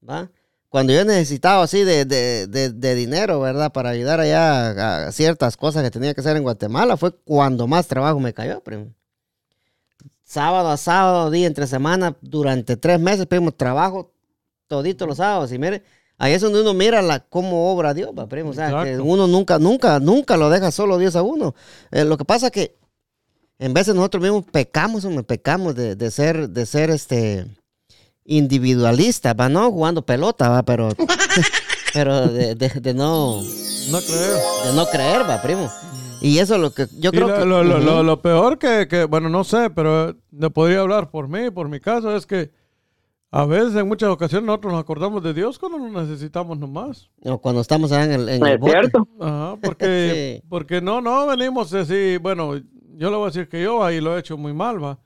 [0.07, 0.29] va.
[0.69, 3.71] Cuando yo he necesitado así de, de, de, de dinero, ¿verdad?
[3.71, 7.67] Para ayudar allá a, a ciertas cosas que tenía que hacer en Guatemala, fue cuando
[7.67, 8.93] más trabajo me cayó, primo
[10.27, 14.11] sábado a sábado, día entre semana, durante tres meses, primo, trabajo
[14.67, 15.53] todito los sábados.
[15.53, 15.83] Y mire,
[16.17, 18.49] ahí es donde uno mira la, cómo obra Dios, va, primo.
[18.49, 21.55] O sea, que uno nunca, nunca, nunca lo deja solo Dios a uno.
[21.91, 22.75] Eh, lo que pasa que
[23.59, 27.45] en veces nosotros mismos pecamos, hombre, pecamos de, de ser, de ser este
[28.25, 30.89] individualistas, va, no jugando pelota, va, pero,
[31.93, 33.41] pero de, de- de no,
[33.91, 34.37] No creer.
[34.65, 35.69] de no creer, va, primo.
[36.19, 37.45] Y eso es lo que yo creo lo, que.
[37.45, 41.27] lo- lo- lo- lo peor que, que, bueno, no sé, pero no podría hablar por
[41.27, 42.51] mí, por mi caso, es que
[43.29, 47.09] a veces, en muchas ocasiones, nosotros nos acordamos de Dios cuando lo necesitamos nomás.
[47.23, 49.07] O cuando estamos en el, en el Es cierto.
[49.19, 50.47] Ajá, porque, Sí.
[50.49, 52.53] porque no, no venimos así, bueno,
[52.97, 54.97] yo le voy a decir que yo ahí lo he hecho muy mal, va.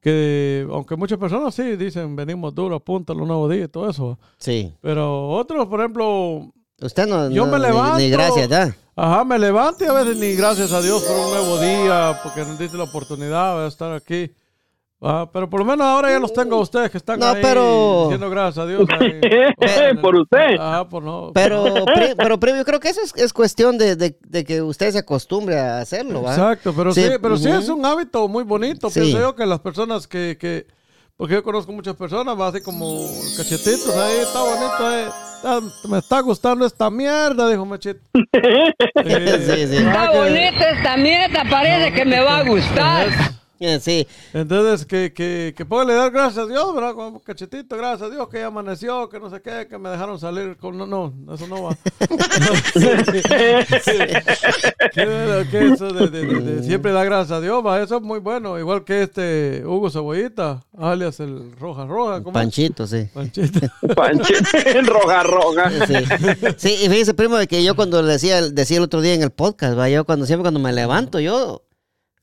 [0.00, 4.18] Que aunque muchas personas sí dicen, venimos duro, apúntalo un nuevo día y todo eso.
[4.38, 4.72] Sí.
[4.82, 6.50] Pero otros, por ejemplo,
[6.82, 7.98] Usted no, Yo no- me ni- levanto.
[7.98, 8.76] Ni, gracias, ¿ya?
[8.96, 12.40] Ajá, me levanto y a veces ni gracias a Dios por un nuevo día, porque
[12.40, 14.30] nos diste la oportunidad de estar aquí.
[15.06, 17.42] Ah, pero por lo menos ahora ya los tengo a ustedes que están No, ahí
[17.42, 18.88] pero- diciendo gracias a Dios.
[18.98, 19.20] ahí.
[20.02, 20.56] Por usted.
[20.88, 21.30] Por no.
[21.34, 21.62] Pero,
[21.94, 24.92] pri- pero primo, yo creo que eso es, es cuestión de, de- de que usted
[24.92, 26.30] se acostumbre a hacerlo, ¿va?
[26.32, 29.00] Exacto, pero sí, Sí, pero sí es un hábito muy bonito, Sí.
[29.00, 30.66] pienso yo, que las personas que, que
[31.16, 32.98] porque yo conozco muchas personas, va así como
[33.36, 35.06] cachetitos ahí, está bonito, eh.
[35.44, 38.00] Ah, me está gustando esta mierda, dijo Machete.
[38.14, 39.84] Sí, sí.
[39.86, 43.08] ah, que- bonita esta mierda, parece que me va a gustar.
[43.80, 46.94] Sí, Entonces, que, que, que puede dar gracias a Dios, ¿verdad?
[46.94, 50.18] Como cachetito, gracias a Dios que ya amaneció, que no sé qué, que me dejaron
[50.18, 50.76] salir con...
[50.78, 51.76] No, no, eso no va.
[54.92, 58.02] que, que eso de, de- de- de siempre da gracias a Dios, va, eso es
[58.02, 58.58] muy bueno.
[58.58, 62.22] Igual que este Hugo Cebollita, alias el Roja Roja.
[62.22, 62.42] ¿cómo es?
[62.44, 63.08] Panchito, sí.
[63.12, 63.60] Panchito.
[63.94, 64.34] Panche,
[64.82, 65.70] roja, roja.
[65.86, 65.94] Sí.
[66.56, 69.22] Sí, y fíjese, primo, de que yo cuando le decía, decía el otro día en
[69.22, 69.88] el podcast, ¿va?
[69.88, 71.62] yo cuando siempre cuando me levanto, yo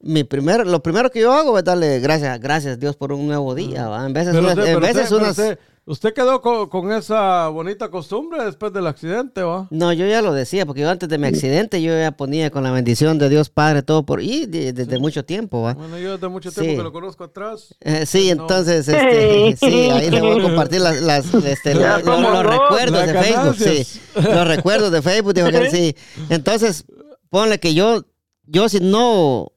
[0.03, 3.53] mi primer, lo primero que yo hago es darle gracias, gracias Dios por un nuevo
[3.55, 3.87] día.
[3.87, 4.05] ¿va?
[4.05, 7.47] En veces, Pero unas- usted- en veces usted- unas- usted- usted quedó con, con esa
[7.49, 9.67] bonita costumbre después del accidente, ¿va?
[9.71, 12.63] No, yo ya lo decía, porque yo antes de mi accidente yo ya ponía con
[12.63, 15.73] la bendición de Dios Padre todo por y de- desde mucho tiempo, ¿va?
[15.73, 16.77] Bueno, yo desde mucho tiempo Sí.
[16.77, 17.75] que lo conozco atrás.
[17.81, 18.43] Eh, sí, No.
[18.43, 22.43] entonces, este, sí, ahí le voy a compartir las, las, este, los dos.
[22.45, 25.95] recuerdos de Facebook, sí, los recuerdos de Facebook, dijo que sí.
[26.29, 26.85] Entonces,
[27.29, 28.03] ponle que yo,
[28.45, 29.51] yo si no,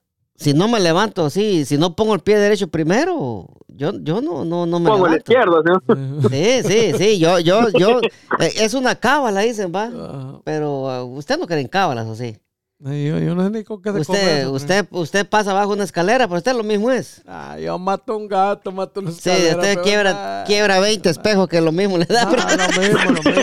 [0.44, 4.44] si no me levanto, sí, si no pongo el pie derecho primero, yo, yo no,
[4.44, 5.32] no, no me Pongo el levanto.
[5.32, 5.82] izquierdo, ¿no?
[6.28, 8.00] Sí, sí, sí, yo, yo, yo,
[8.38, 10.40] eh, es una cábala, dicen, va.
[10.44, 12.26] Pero uh, usted no cree en cábalas, ¿o sí?
[12.26, 12.43] y
[12.80, 15.72] yo, yo no sé ni con qué se come Usted, eso, usted, usted pasa bajo
[15.72, 17.22] una escalera, pero usted lo mismo es.
[17.26, 20.44] Ah, yo mato un gato, mato una Sí, escalera, usted pero quiebra, nada.
[20.44, 22.22] quiebra 20 espejos que lo mismo le da.
[22.22, 23.34] Ah, pero- lo mismo, lo mismo.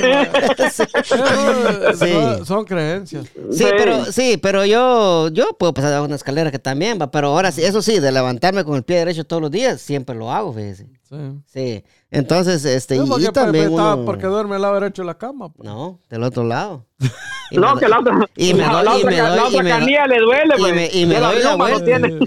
[1.95, 2.11] Sí.
[2.11, 3.25] son, son creencias.
[3.51, 3.65] Sí, Sí.
[3.77, 7.51] pero sí, pero yo, yo puedo pasar bajo una escalera que también va, pero ahora
[7.51, 10.53] sí, eso sí, de levantarme con el pie derecho todos los días, siempre lo hago,
[10.53, 10.87] fíjese.
[11.11, 11.17] Sí.
[11.45, 11.83] Sí.
[12.09, 15.01] Entonces, este, No, y, porque, y también pues, está- uno- porque duerme al lado derecho
[15.01, 15.49] de la cama.
[15.51, 15.65] pues.
[15.67, 16.85] No, del otro lado.
[17.51, 19.29] Y No, me que la otra, y me la, doy- la y otra, me doy-
[19.35, 20.73] la y otra canilla le duele, y pues.
[20.75, 21.85] me- y me la doy la riuma no vuelta.
[21.85, 22.19] tiene.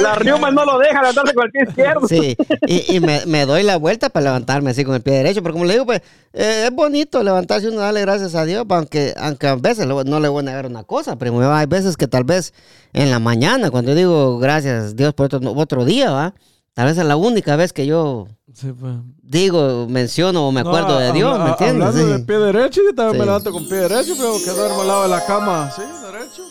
[0.00, 2.08] La riuma no lo deja levantarse con el pie izquierdo.
[2.08, 5.42] Sí, y, y me, me doy la vuelta para levantarme así con el pie derecho,
[5.42, 6.00] pero como le digo, pues
[6.32, 10.28] eh, es bonito levantarse uno, darle gracias a Dios, aunque, aunque a veces no le
[10.28, 12.54] voy a negar una cosa, primo, hay veces que tal vez
[12.92, 16.34] en la mañana, cuando yo digo gracias Dios por otro, otro día, ¿va?
[16.78, 18.94] Tal vez es la única vez que yo Sí, pues.
[19.20, 21.88] digo, menciono o me No, acuerdo de Dios, habla- ¿me entiendes?
[21.88, 22.24] Hablando de Sí.
[22.24, 23.18] pie derecho, yo también Sí.
[23.18, 25.72] me levanto con pie derecho, pero que duermo al lado de la cama.
[25.74, 26.42] Sí, derecho.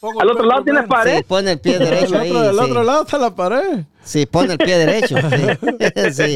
[0.00, 1.18] Pongo Al otro lado tiene pared.
[1.18, 2.30] Sí, pone el pie derecho ahí.
[2.30, 2.60] otro, del sí.
[2.64, 3.84] otro lado está la pared.
[4.08, 5.16] Sí, pone el pie derecho.
[5.28, 6.12] Sí.
[6.12, 6.34] Sí.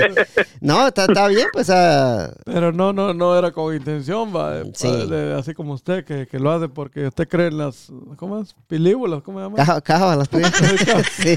[0.60, 1.68] No, está, está bien, pues.
[1.70, 4.56] ah, Pero no, no, no era con intención, va.
[4.58, 4.88] de- Sí.
[5.08, 8.54] de- así como usted, que, que lo hace porque usted cree en las, ¿cómo es?
[8.68, 9.56] Pilíbulas, ¿cómo se llama?
[9.56, 10.52] caja, caja, las primeras.
[11.12, 11.36] Sí.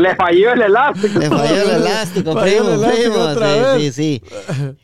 [0.00, 1.18] Le falló el elástico.
[1.18, 3.24] Le falló el elástico, Falló primo, el elástico primo.
[3.24, 3.94] otra sí, vez.
[3.94, 4.22] sí, sí.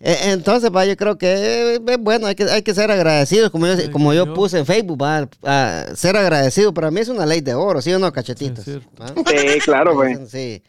[0.00, 3.66] Eh, Entonces, va, yo creo que es bueno, hay que, hay que ser agradecidos, como
[3.66, 7.24] yo, como yo yo- puse en Facebook, va, a ser agradecido para mí es una
[7.26, 8.64] ley de oro, ¿sí o no, cachetitos?
[8.64, 8.80] Sí.
[9.26, 10.16] Sí, claro, güey.
[10.34, 10.64] Sí.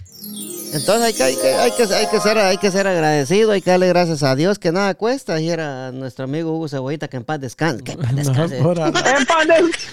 [0.75, 3.61] Entonces hay que, hay que, hay que, hay que ser, hay que ser agradecido, hay
[3.61, 5.39] que darle gracias a Dios que nada cuesta.
[5.39, 7.83] Y era nuestro amigo Hugo Cebollita que en paz descanse.
[7.83, 8.59] Que en paz descanse.
[8.61, 8.75] No, de-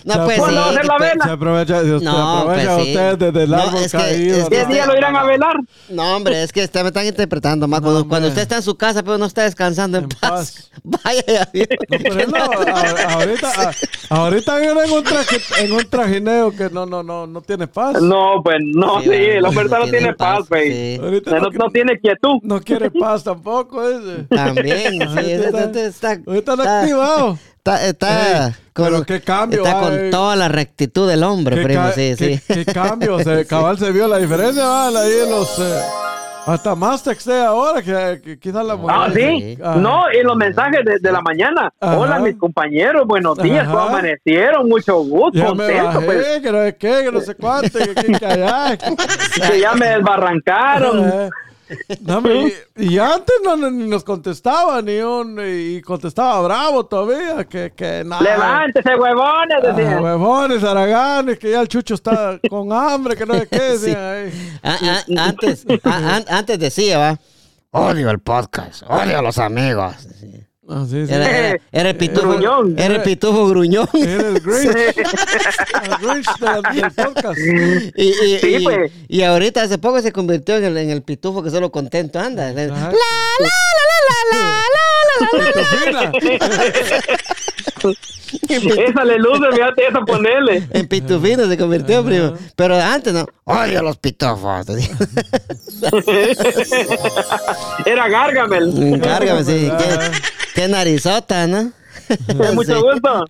[0.05, 1.25] No, pues ¿Cuándo va a sí, la pues- vela?
[1.25, 2.91] Se aprovecha, usted No, aprovecha pues sí.
[2.93, 4.37] usted desde el No, árbol es que- caído.
[4.39, 4.69] es que- ¿Qué ¿no?
[4.73, 5.57] día lo irán a velar?
[5.89, 7.81] No, hombre, es que está- me están interpretando más.
[7.81, 10.21] Cuando, No, cuando usted está en su casa, pero no está descansando en, En paz.
[10.21, 10.71] paz.
[10.83, 11.67] Vaya ya vio.
[11.91, 13.53] No, pero no, a- ahorita,
[14.11, 17.67] a- ahorita viene en un, traje- en un trajineo que no, no, no, no tiene
[17.69, 18.01] paz.
[18.03, 20.72] No, pues no, Sí, sí, va, el hombre no tiene paz, güey.
[20.73, 20.99] Sí.
[21.03, 22.39] Ahorita No, no tiene quietud.
[22.43, 24.25] no quiere paz tampoco ese.
[24.25, 27.39] También, sí, ese- está- está, ahorita está está- activado.
[27.57, 31.89] Está, está Ey, pero qué cambio, Está con toda la rectitud del hombre, ¿Qué, primo,
[31.95, 32.55] sí, qué- sí.
[32.55, 33.21] qué cambio?
[33.23, 34.99] Se, cabal se vio la diferencia, ¿vale?
[34.99, 35.59] Ahí en los...
[35.61, 35.81] eh,
[36.47, 39.59] hasta más texté ahora que, que quizás la Ah, mujer- sí.
[39.63, 39.77] Ah.
[39.79, 41.73] No, en los mensajes de, de la mañana.
[41.81, 41.99] Ajá.
[41.99, 43.67] Hola, mis compañeros, buenos días.
[43.67, 44.69] ¿cómo amanecieron?
[44.69, 46.41] Mucho gusto, Ya me bajé, pues.
[46.43, 48.77] que no sé qué, que no sé cuánto, que, que, que allá.
[49.51, 51.31] Que ya me desbarrancaron.
[51.89, 56.85] Eh, no, me- y, y antes no, ni nos contestaba ni un y contestaba bravo
[56.87, 60.03] todavía que, que nada Levántese, huevones, Ah, decían.
[60.03, 63.97] huevones, araganes, que ya el chucho está con hambre, que no sé qué.
[63.97, 64.59] ahí.
[64.63, 67.19] Ah, ah, antes, an- antes decía, va.
[67.75, 69.95] Odio el podcast, odio a los amigos.
[70.21, 70.42] Sí.
[70.69, 71.13] Ah, sí, sí.
[71.13, 72.79] Era, era- era el pitufo Gruñón.
[72.79, 73.89] Era el pitufo gruñón.
[73.95, 74.77] Era el Grinch.
[74.77, 77.39] El Grinch del, del podcast.
[77.97, 78.93] Y, y, Sí, y- pues.
[79.09, 82.53] y ahorita hace poco se convirtió en el, en el pitufo que solo contento anda.
[82.53, 82.93] La, la, Ajá.
[82.93, 82.99] la,
[83.41, 83.51] la,
[84.31, 84.63] la, la,
[85.33, 85.51] la, la,
[85.91, 86.13] la, la.
[86.13, 87.03] Pitufina.
[88.49, 90.67] Esa le luce, fíjate, esa ponele.
[90.73, 92.33] En pitufino se convirtió, primo.
[92.57, 93.27] Pero antes no.
[93.45, 94.67] Odio a los pitufos.
[97.87, 98.95] Era Gargamel.
[98.95, 99.71] Encárgame, sí.
[99.79, 99.99] Qué,
[100.55, 101.73] qué narizota, ¿no?
[102.55, 102.83] Mucho Sí.
[102.83, 103.25] gusto.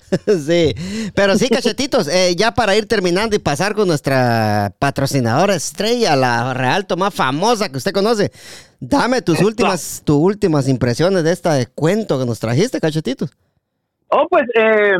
[0.47, 0.75] Sí,
[1.15, 6.55] pero sí, cachetitos, eh, ya para ir terminando y pasar con nuestra patrocinadora estrella, la
[6.55, 8.33] Realto más famosa que usted conoce,
[8.81, 13.31] dame tus últimas, tus últimas impresiones de este cuento que nos trajiste, cachetitos.
[14.15, 14.93] Oh, pues, eh,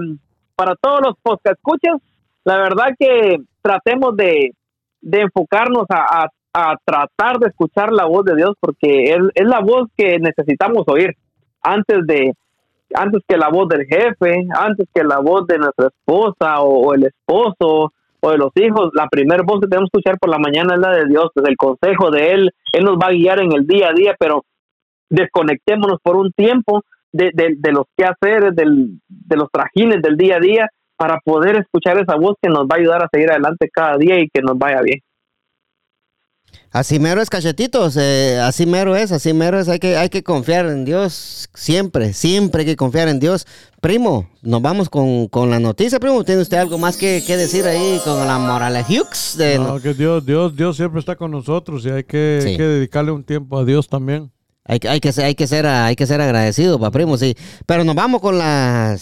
[0.57, 2.01] para todos los podcast escuchas,
[2.45, 4.53] la verdad que tratemos de,
[5.01, 9.47] de enfocarnos a, a- a tratar de escuchar la voz de Dios, porque es, es
[9.47, 11.15] la voz que necesitamos oír
[11.63, 12.33] antes de
[12.95, 16.95] antes que la voz del jefe, antes que la voz de nuestra esposa o, o
[16.95, 20.37] el esposo o de los hijos, la primera voz que tenemos que escuchar por la
[20.39, 23.41] mañana es la de Dios, pues el consejo de Él, Él nos va a guiar
[23.41, 24.45] en el día a día, pero
[25.09, 30.37] desconectémonos por un tiempo de, de, de los quehaceres, del, de los trajines del día
[30.37, 33.69] a día para poder escuchar esa voz que nos va a ayudar a seguir adelante
[33.73, 35.01] cada día y que nos vaya bien.
[36.71, 37.97] Así mero es, cachetitos.
[38.01, 39.69] eh, así mero es, así mero es.
[39.69, 43.47] Hay que, hay que confiar en Dios siempre, siempre hay que confiar en Dios.
[43.83, 46.25] Primo, nos vamos con, con la noticia, primo.
[46.25, 49.35] ¿Tiene usted algo más que, que decir ahí con la moraleja Hughes?
[49.37, 52.49] De, No, que Dios, Dios, Dios siempre está con nosotros y hay que, Sí.
[52.51, 54.31] hay que dedicarle un tiempo a Dios también.
[54.65, 57.37] Hay, que- hay, que ser, hay, que ser, hay que ser agradecido, pa, primo, sí.
[57.67, 59.01] Pero nos vamos con las...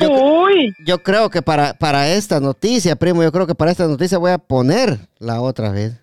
[0.00, 3.86] Yo, Uy, yo creo que para, para esta noticia, primo, yo creo que para esta
[3.86, 5.94] noticia voy a poner la otra vez.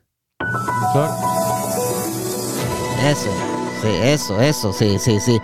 [3.06, 3.30] Eso,
[3.84, 5.38] sí, eso, eso, sí, sí, sí.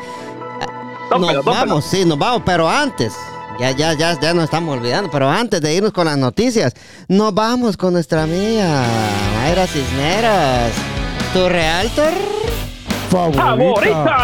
[1.12, 3.14] nos vamos, sí, nos vamos, pero antes,
[3.60, 6.74] ya, ya, ya, ya nos estamos olvidando, pero antes de irnos con las noticias,
[7.08, 8.84] nos vamos con nuestra amiga
[9.44, 10.72] Mayra Cisneros,
[11.34, 12.12] tu realtor.
[13.10, 14.18] favorita.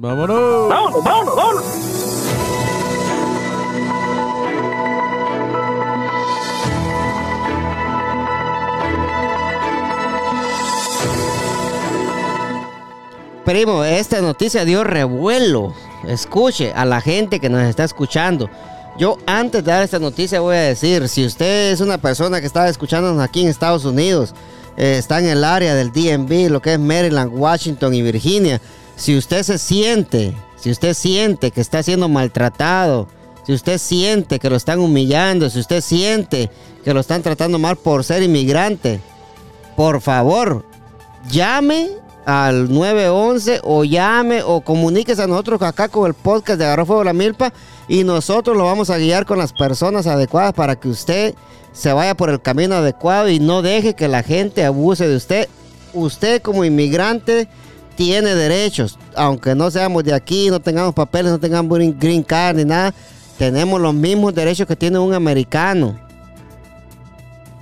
[0.00, 0.68] Vámonos,
[1.04, 1.64] vámonos, vámonos.
[13.44, 15.74] Primo, esta noticia dio revuelo.
[16.06, 18.50] Escuche a la gente que nos está escuchando.
[18.98, 22.46] Yo antes de dar esta noticia voy a decir, si usted es una persona que
[22.46, 24.34] está escuchándonos aquí en Estados Unidos,
[24.76, 28.60] eh, está en el área del DMV, lo que es Maryland, Washington y Virginia,
[28.96, 33.08] si usted se siente, si usted siente que está siendo maltratado,
[33.46, 36.50] si usted siente que lo están humillando, si usted siente
[36.84, 39.00] que lo están tratando mal por ser inmigrante,
[39.76, 40.66] por favor,
[41.30, 41.88] llame
[42.26, 47.04] al 911 o llame o comuníquese a nosotros acá con el podcast de Agarró Fuego
[47.04, 47.52] la Milpa
[47.88, 51.34] y nosotros lo vamos a guiar con las personas adecuadas para que usted
[51.72, 55.48] se vaya por el camino adecuado y no deje que la gente abuse de usted.
[55.92, 57.48] Usted como inmigrante
[57.96, 62.64] tiene derechos, aunque no seamos de aquí, no tengamos papeles, no tengamos green- card ni
[62.64, 62.94] nada,
[63.38, 65.98] tenemos los mismos derechos que tiene un americano.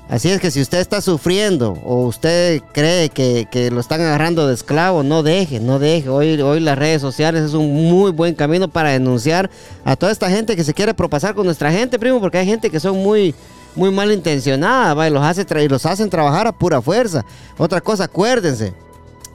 [0.09, 4.55] Así es que si usted está sufriendo o usted cree que, lo están agarrando de
[4.55, 6.09] esclavo, no deje, no deje.
[6.09, 9.51] Hoy, hoy las redes sociales es un muy buen camino para denunciar
[9.85, 12.71] a toda esta gente que se quiere propasar con nuestra gente, primo, porque hay gente
[12.71, 13.35] que son muy,
[13.75, 15.09] muy malintencionada, ¿va?
[15.09, 17.27] y los, hace y los hacen trabajar a pura fuerza.
[17.59, 18.73] Otra cosa, acuérdense,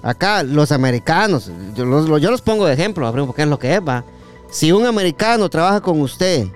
[0.01, 3.75] acá los americanos, yo los, yo los pongo de ejemplo, primo, porque es lo que
[3.75, 4.03] es, va.
[4.49, 6.47] Si un americano trabaja con usted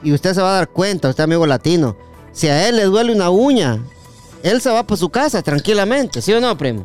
[0.00, 1.96] y usted se va a dar cuenta, usted amigo latino,
[2.34, 3.82] si a él le duele una uña,
[4.42, 6.84] él se va para su casa tranquilamente, ¿sí o no, primo?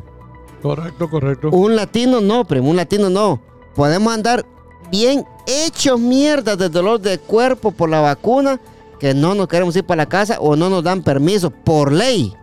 [0.62, 1.50] Correcto, correcto.
[1.50, 3.40] Un latino no, primo, un latino no.
[3.74, 4.46] Podemos andar
[4.90, 8.60] bien hechos mierda de dolor de cuerpo por la vacuna,
[8.98, 12.34] que no nos queremos ir para la casa o no nos dan permiso por ley.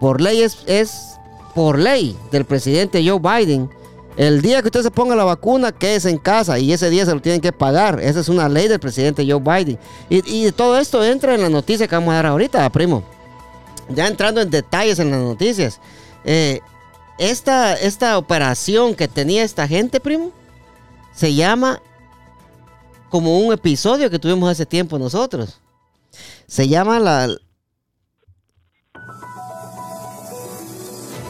[0.00, 1.18] Por ley es, es
[1.54, 3.70] por ley del presidente Joe Biden.
[4.20, 7.14] El día que usted se ponga la vacuna, quédese en casa y ese día se
[7.14, 7.98] lo tienen que pagar.
[8.02, 9.78] Esa es una ley del presidente Joe Biden.
[10.10, 13.02] Y, todo esto entra en la noticia que vamos a dar ahorita, primo.
[13.88, 15.80] Ya entrando en detalles en las noticias.
[16.26, 16.60] Eh,
[17.18, 20.32] esta, esta operación que tenía esta gente, primo,
[21.14, 21.80] se llama
[23.08, 25.60] como un episodio que tuvimos hace tiempo nosotros.
[26.46, 27.34] Se llama la.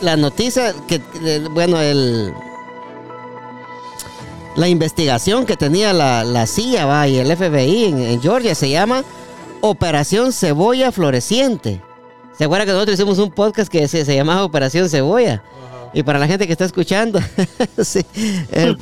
[0.02, 0.98] La noticia que.
[1.52, 2.34] Bueno, el.
[4.56, 8.68] La investigación que tenía la, la CIA va, y el FBI en, en Georgia se
[8.68, 9.04] llama
[9.60, 11.80] Operación Cebolla Floreciente.
[12.36, 15.42] ¿Se acuerdan que nosotros hicimos un podcast que se, se llamaba Operación Cebolla?
[15.92, 17.20] Y para la gente que está escuchando,
[17.82, 18.76] sí, eh,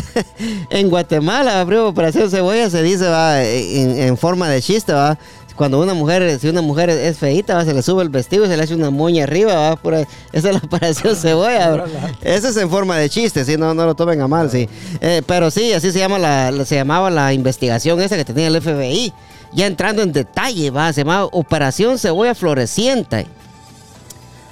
[0.70, 5.18] en Guatemala, primo, operación cebolla se dice va en, en forma de chiste, va.
[5.58, 8.48] Cuando una mujer, si una mujer es feita, va, se le sube el vestido y
[8.48, 10.04] se le hace una moña arriba, va, por ahí.
[10.32, 11.84] esa es la operación cebolla, bro.
[12.22, 14.68] Eso es en forma de chiste, sí, no, no lo tomen a mal, sí.
[15.00, 18.62] Eh, pero sí, así se llama la, se llamaba la investigación esa que tenía el
[18.62, 19.12] FBI.
[19.52, 23.26] Ya entrando en detalle, va, se llamaba Operación Cebolla Floreciente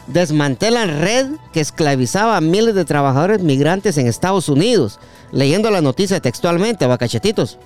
[0.09, 4.99] desmantelan red que esclavizaba a miles de trabajadores migrantes en Estados Unidos.
[5.33, 7.59] Leyendo la noticia textualmente, bacachetitos.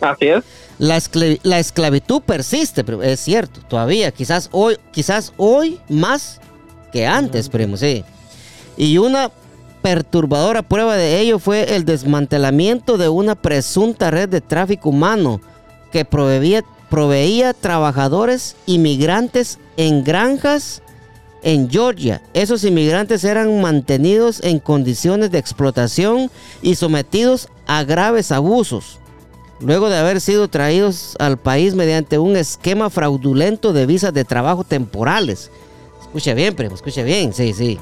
[0.00, 0.44] Así es.
[0.78, 4.12] La, esclav- la esclavitud persiste, es cierto, todavía.
[4.12, 6.40] Quizás hoy, quizás hoy más
[6.92, 8.04] que antes, primo, sí.
[8.76, 9.30] Y una
[9.82, 15.40] perturbadora prueba de ello fue el desmantelamiento de una presunta red de tráfico humano
[15.92, 20.82] que proveía, proveía trabajadores inmigrantes en granjas
[21.42, 22.22] en Georgia.
[22.34, 26.30] Esos inmigrantes eran mantenidos en condiciones de explotación
[26.62, 28.98] y sometidos a graves abusos.
[29.60, 34.62] Luego de haber sido traídos al país mediante un esquema fraudulento de visas de trabajo
[34.62, 35.50] temporales.
[36.00, 37.78] Escuche bien, primo, escuche bien, sí, sí.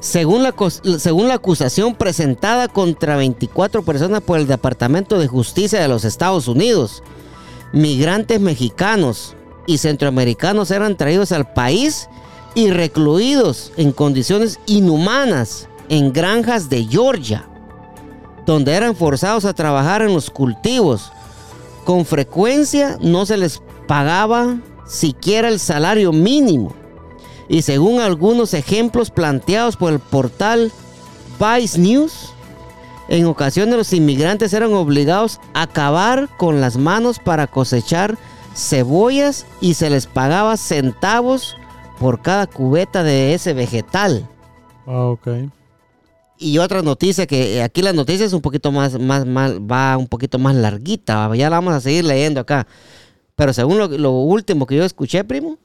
[0.00, 0.54] Según la,
[0.98, 6.48] según la acusación presentada contra 24 personas por el Departamento de Justicia de los Estados
[6.48, 7.02] Unidos,
[7.72, 9.34] migrantes mexicanos
[9.66, 12.08] y centroamericanos eran traídos al país
[12.54, 17.48] y recluidos en condiciones inhumanas en granjas de Georgia,
[18.46, 21.12] donde eran forzados a trabajar en los cultivos.
[21.84, 26.74] Con frecuencia no se les pagaba siquiera el salario mínimo.
[27.48, 30.72] Y según algunos ejemplos planteados por el portal
[31.38, 32.32] Vice News,
[33.08, 38.16] en ocasiones los inmigrantes eran obligados a cavar con las manos para cosechar
[38.54, 41.56] cebollas y se les pagaba centavos
[41.98, 44.28] por cada cubeta de ese vegetal.
[44.86, 45.28] Ah, ok.
[46.42, 49.96] Y otra noticia que eh, aquí la noticia es un poquito más, más, más va
[49.96, 52.66] un poquito más larguita, ya la vamos a seguir leyendo acá.
[53.36, 55.58] Pero según lo, lo último que yo escuché, primo,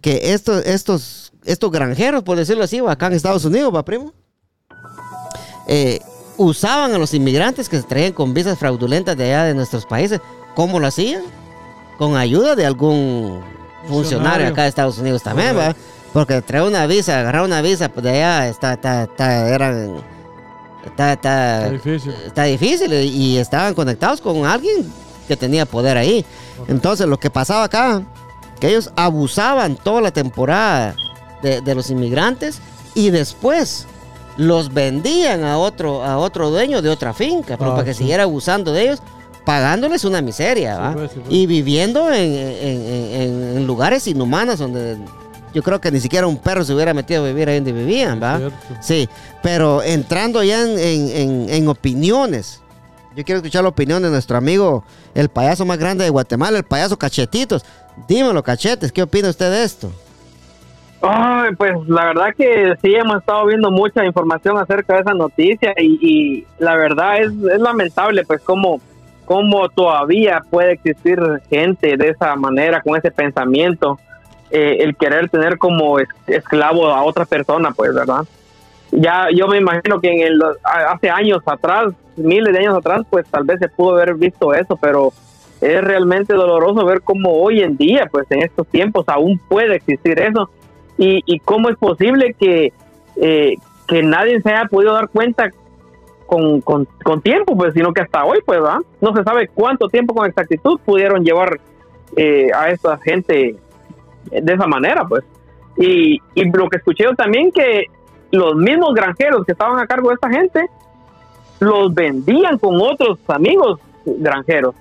[0.00, 4.12] que estos, estos, estos granjeros, por decirlo así, acá en Estados Unidos, va, primo,
[5.66, 6.00] eh,
[6.36, 10.20] usaban a los inmigrantes que se traían con visas fraudulentas de allá de nuestros países.
[10.54, 11.22] ¿Cómo lo hacían?
[11.98, 13.42] Con ayuda de algún
[13.82, 14.48] funcionario Funcionario.
[14.48, 15.76] acá de Estados Unidos también, va.
[16.12, 20.02] Porque traer una visa, agarrar una visa pues, de allá, está, está, está, eran,
[20.86, 22.14] está, está, Está difícil.
[22.26, 24.90] está difícil y estaban conectados con alguien
[25.28, 26.24] que tenía poder ahí.
[26.68, 28.02] Entonces lo que pasaba acá,
[28.60, 30.94] que ellos abusaban toda la temporada
[31.42, 32.58] de, de los inmigrantes
[32.94, 33.86] y después
[34.36, 37.98] los vendían a otro, a otro dueño de otra finca, pero Ah, para que sí.
[37.98, 39.02] siguiera abusando de ellos,
[39.44, 40.92] pagándoles una miseria, Sí, ¿va?
[40.94, 41.32] pues, sí, pues.
[41.34, 42.86] Y viviendo en, en-
[43.20, 44.96] en- en lugares inhumanos donde
[45.54, 48.20] yo creo que ni siquiera un perro se hubiera metido a vivir ahí donde vivían,
[48.22, 48.40] ¿va?
[48.80, 49.08] Sí,
[49.42, 52.60] pero entrando ya en, en- en- en opiniones.
[53.16, 54.84] Yo quiero escuchar la opinión de nuestro amigo,
[55.14, 57.64] el payaso más grande de Guatemala, el payaso Cachetitos.
[58.08, 59.92] Dímelo, Cachetes, ¿qué opina usted de esto?
[61.00, 65.74] Ay, pues la verdad que sí hemos estado viendo mucha información acerca de esa noticia
[65.78, 68.80] y, y la verdad es, es lamentable pues cómo,
[69.26, 71.18] cómo todavía puede existir
[71.50, 74.00] gente de esa manera, con ese pensamiento,
[74.54, 78.24] eh, el querer tener como es- esclavo a otra persona pues, ¿verdad?
[78.92, 83.26] Ya yo me imagino que en el, hace años atrás, miles de años atrás, pues
[83.26, 85.12] tal vez se pudo haber visto eso, pero
[85.60, 90.20] es realmente doloroso ver cómo hoy en día, pues en estos tiempos aún puede existir
[90.20, 90.48] eso
[90.96, 92.72] y, y cómo es posible que,
[93.16, 93.56] eh,
[93.88, 95.50] que nadie se haya podido dar cuenta
[96.26, 98.78] con, con, con tiempo, pues, sino que hasta hoy, pues, ¿verdad?
[99.00, 101.58] No se sabe cuánto tiempo con exactitud pudieron llevar
[102.16, 103.56] eh, a esta gente
[104.30, 105.24] de esa manera, pues.
[105.76, 107.86] Y, y lo que escuché yo también que
[108.30, 110.66] los mismos granjeros que estaban a cargo de esta gente
[111.60, 114.74] los vendían con otros amigos granjeros.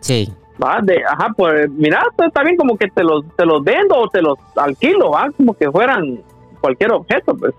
[0.00, 0.32] Sí.
[0.62, 0.80] ¿va?
[0.82, 4.08] De, ajá, pues mira, pues, está bien como que te los, te los vendo o
[4.08, 5.30] te los alquilo, ¿va?
[5.36, 6.20] Como que fueran
[6.60, 7.54] cualquier objeto, pues.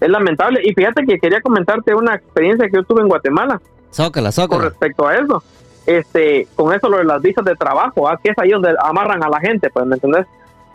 [0.00, 0.60] Es lamentable.
[0.64, 3.60] Y fíjate que quería comentarte una experiencia que yo tuve en Guatemala
[3.92, 4.64] Zócala, con zócala.
[4.64, 5.42] respecto a eso.
[5.86, 8.16] Este, con eso lo de las visas de trabajo, ¿va?
[8.16, 10.26] que es ahí donde amarran a la gente, pues, ¿me entendés?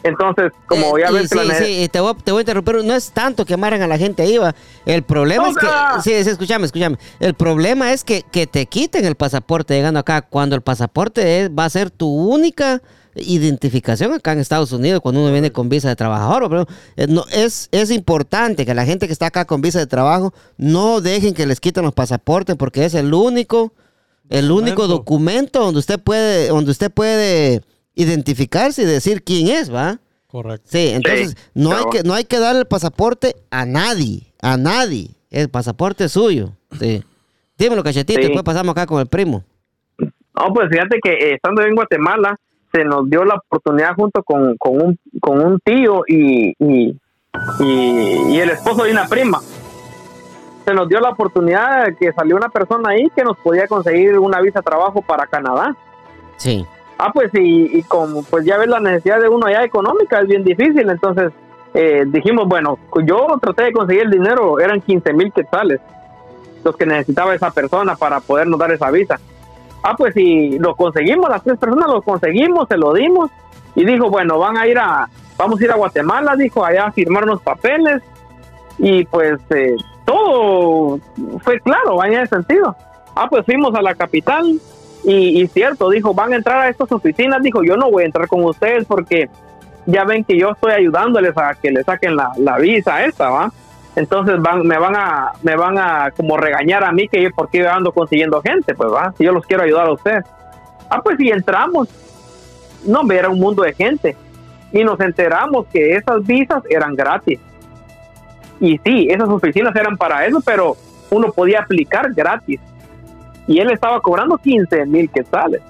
[0.04, 2.84] Entonces, como Eh, ya ves sí, la sí, te voy, a- te voy a interrumpir.
[2.84, 4.56] No es tanto que amarran a la gente ahí, va.
[4.86, 5.68] El problema es que.
[6.04, 6.98] Sí, sí, escúchame, escúchame.
[7.20, 10.22] El problema es que, que te quiten el pasaporte llegando acá.
[10.22, 12.82] Cuando el pasaporte es- va a ser tu única
[13.16, 16.48] identificación acá en Estados Unidos cuando uno viene con visa de trabajador.
[16.50, 19.88] Pero eh, no, es, es importante que la gente que está acá con visa de
[19.88, 23.74] trabajo no dejen que les quiten los pasaportes porque es el único,
[24.30, 24.98] el único Documento.
[24.98, 27.62] documento donde usted puede, donde usted puede
[27.98, 30.00] identificarse y decir quién es, ¿va?
[30.28, 30.68] Correcto.
[30.72, 34.58] Sí, entonces Sí, no, hay que, no hay que darle el pasaporte a nadie, a
[34.58, 35.10] nadie.
[35.30, 36.52] El pasaporte es suyo.
[36.80, 37.04] Sí.
[37.58, 38.26] Dímelo, cachetito, Sí.
[38.28, 39.44] después pasamos acá con el primo.
[40.00, 42.38] No, pues fíjate que eh, estando en Guatemala
[42.72, 46.96] se nos dio la oportunidad junto con, con, un, con un tío y, y,
[47.60, 49.42] y, y el esposo de una prima.
[50.66, 54.20] Se nos dio la oportunidad de que salió una persona ahí que nos podía conseguir
[54.20, 55.76] una visa de trabajo para Canadá.
[56.36, 56.66] Sí.
[57.00, 60.28] Ah, pues y, y como pues ya ves la necesidad de uno allá económica es
[60.28, 61.32] bien difícil, entonces
[61.74, 65.80] eh, dijimos, bueno, yo traté de conseguir el dinero, eran 15 mil quetzales
[66.64, 69.20] los que necesitaba esa persona para podernos dar esa visa.
[69.84, 73.30] Ah, pues si lo conseguimos, las tres personas lo conseguimos, se lo dimos
[73.76, 76.92] y dijo, bueno, van a ir a, vamos a ir a Guatemala, dijo, allá a
[76.92, 78.02] firmar unos papeles
[78.80, 81.00] y pues eh, todo
[81.44, 82.76] fue claro, en ese sentido.
[83.16, 84.60] Ah, pues fuimos a la capital
[85.10, 88.28] y, cierto, dijo, van a entrar a estas oficinas, dijo, yo no voy a entrar
[88.28, 89.30] con ustedes porque
[89.86, 93.50] ya ven que yo estoy ayudándoles a que le saquen la, visa esta, ¿va?
[93.96, 97.50] Entonces van, me van a, me van a como regañar a mí que yo por
[97.50, 100.26] qué yo ando consiguiendo gente, pues va, si yo los quiero ayudar a ustedes.
[100.90, 101.88] Ah, pues si entramos,
[102.86, 104.18] no, hombre, era un mundo de gente.
[104.74, 107.40] Y nos enteramos que esas visas eran gratis.
[108.60, 110.76] Y sí, esas oficinas eran para eso, pero
[111.10, 112.60] uno podía aplicar gratis.
[113.48, 115.62] Y él estaba cobrando 15 mil quetzales.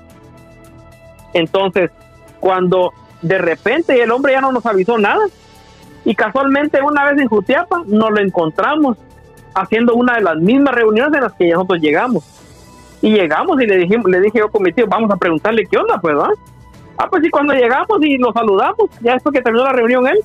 [1.34, 1.92] Entonces,
[2.40, 5.26] cuando de repente el hombre ya no nos avisó nada,
[6.06, 8.98] y casualmente una vez en Jutiapa nos lo encontramos
[9.54, 12.24] haciendo una de las mismas reuniones en las que nosotros llegamos.
[13.02, 15.78] Y llegamos y le dijimos, le dije yo con mi tío, vamos a preguntarle qué
[15.78, 16.34] onda, pues, ¿verdad?
[16.98, 20.18] Ah, pues sí, cuando llegamos y lo saludamos, ya después que terminó la reunión él,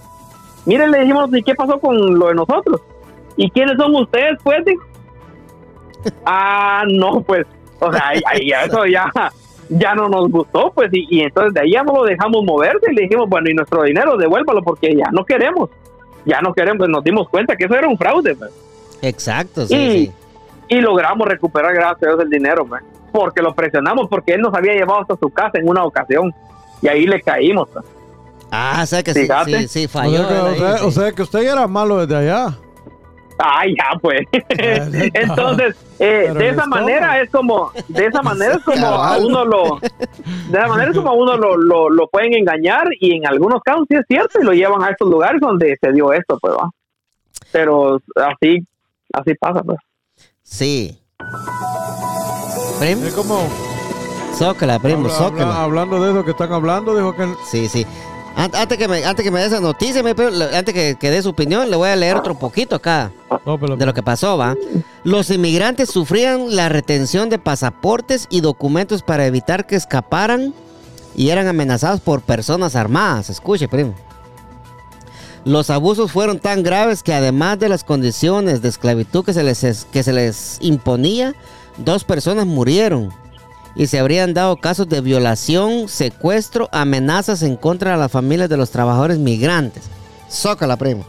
[0.64, 2.80] miren, le dijimos, ¿y qué pasó con lo de nosotros?
[3.36, 4.64] ¿Y quiénes son ustedes, pues?
[4.64, 4.91] Dijo.
[6.24, 7.46] Ah, no, pues,
[7.80, 8.12] o sea,
[8.46, 9.10] ya eso ya,
[9.68, 12.90] ya no nos gustó, pues, y, y entonces de ahí ya no lo dejamos moverse
[12.90, 15.70] y le dijimos, bueno, y nuestro dinero, devuélvalo porque ya no queremos,
[16.24, 18.50] ya no queremos, pues nos dimos cuenta que eso era un fraude, pues
[19.02, 20.12] Exacto, sí, y, sí.
[20.68, 24.54] y logramos recuperar gracias a Dios el dinero, pues, porque lo presionamos, porque él nos
[24.54, 26.32] había llevado hasta su casa en una ocasión
[26.80, 27.68] y ahí le caímos.
[27.72, 27.84] pues.
[28.50, 30.18] Ah, o sea que sí, sí, sí, O falló.
[30.18, 32.56] sea, que, o sea- o sea que usted ya era malo desde allá.
[33.38, 34.20] Ay, ya pues.
[35.14, 39.78] Entonces, eh, de esa manera es como, de esa manera es como a uno lo,
[39.80, 43.60] de esa manera es como a uno lo, lo, lo pueden engañar y en algunos
[43.62, 46.54] casos sí es cierto y lo llevan a estos lugares donde se dio esto, pues
[46.54, 46.70] va.
[47.50, 48.66] Pero así,
[49.12, 49.78] así pasa, pues.
[50.42, 50.98] Sí.
[52.78, 53.46] Primo, Es como.
[54.34, 55.42] zócala, primo, habla- zócala.
[55.42, 57.26] habla- hablando de eso que están hablando, dijo que.
[57.44, 57.86] Sí, sí.
[58.36, 61.22] An- Antes que me, antes que me dé esa noticia, mi antes que, que dé
[61.22, 63.12] su opinión, le voy a leer otro poquito acá
[63.44, 64.56] No, pero- de lo que pasó, ¿va?
[65.04, 70.54] Los inmigrantes sufrían la retención de pasaportes y documentos para evitar que escaparan
[71.14, 73.28] y eran amenazados por personas armadas.
[73.28, 73.94] Escuche, primo.
[75.44, 79.64] Los abusos fueron tan graves que además de las condiciones de esclavitud que se les,
[79.64, 81.34] es- que se les imponía,
[81.78, 83.12] dos personas murieron
[83.74, 88.56] y se habrían dado casos de violación, secuestro, amenazas en contra de las familias de
[88.56, 89.84] los trabajadores migrantes.
[90.30, 91.04] Zócala, primo.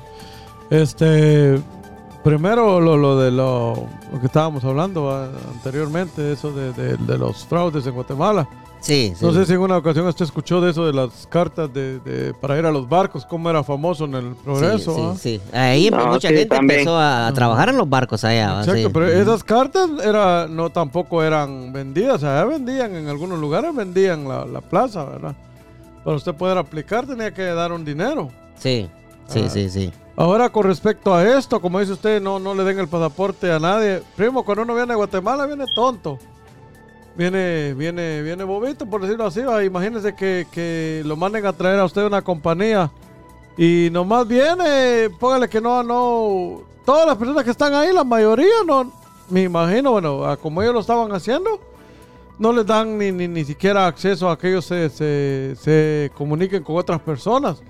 [0.69, 1.61] Este.
[2.23, 7.17] Primero, lo, lo de lo, lo que estábamos hablando ah, anteriormente, eso de, de- de
[7.17, 8.47] los fraudes en Guatemala.
[8.83, 9.25] Sí, sí.
[9.25, 12.33] No sé si en una ocasión usted escuchó de eso de las cartas de, de-
[12.33, 14.93] para ir a los barcos, cómo era famoso en el progreso.
[14.93, 15.13] Sí, ¿ah?
[15.17, 15.57] sí, sí.
[15.57, 16.81] Ahí No, mucha sí, gente también.
[16.81, 18.59] empezó a, trabajar en los barcos allá.
[18.59, 18.89] Exacto, Sí.
[18.93, 24.45] pero esas cartas era, no tampoco eran vendidas, allá vendían, en algunos lugares vendían la,
[24.45, 25.33] la plaza, ¿verdad?
[26.03, 28.29] Para usted poder aplicar tenía que dar un dinero.
[28.59, 28.89] Sí,
[29.27, 29.49] sí, Ah.
[29.49, 29.93] sí, sí.
[30.17, 33.59] Ahora con respecto a esto, como dice usted, no, no le den el pasaporte a
[33.59, 34.03] nadie.
[34.17, 36.19] Primo, cuando uno viene a Guatemala viene tonto.
[37.15, 39.41] Viene, viene, viene bobito, por decirlo así.
[39.41, 39.63] ¿va?
[39.63, 42.89] Imagínese que, que lo manden a traer a usted una compañía
[43.55, 48.63] y nomás viene, póngale que no, no, todas las personas que están ahí, la mayoría
[48.65, 48.91] no,
[49.29, 51.59] me imagino, bueno, a como ellos lo estaban haciendo,
[52.39, 56.63] no les dan ni, ni, ni siquiera acceso a que ellos se, se, se comuniquen
[56.63, 57.61] con otras personas.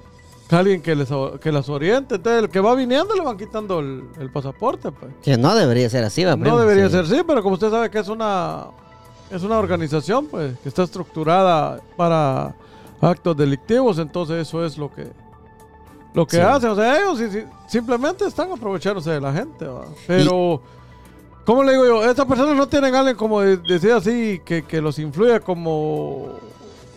[0.47, 1.09] Que alguien que, les,
[1.41, 2.15] que las oriente.
[2.15, 4.91] Entonces, el que va viniendo le van quitando el, el pasaporte.
[4.91, 5.11] Pues.
[5.21, 6.49] Que no debería ser así, ¿va, primo?
[6.55, 6.91] No debería Sí.
[6.91, 8.65] ser así, pero como usted sabe que es una,
[9.33, 12.53] es una organización pues, que está estructurada para
[13.01, 15.07] actos delictivos, entonces eso es lo que,
[16.13, 16.41] lo que Sí.
[16.41, 16.69] hacen.
[16.69, 17.19] O sea, ellos
[17.67, 19.65] simplemente están aprovechándose de la gente.
[19.65, 19.85] ¿va?
[20.07, 20.61] Pero,
[21.45, 22.03] ¿cómo le digo yo?
[22.09, 26.29] Estas personas no tienen a alguien como de- decir así, que, que los influya como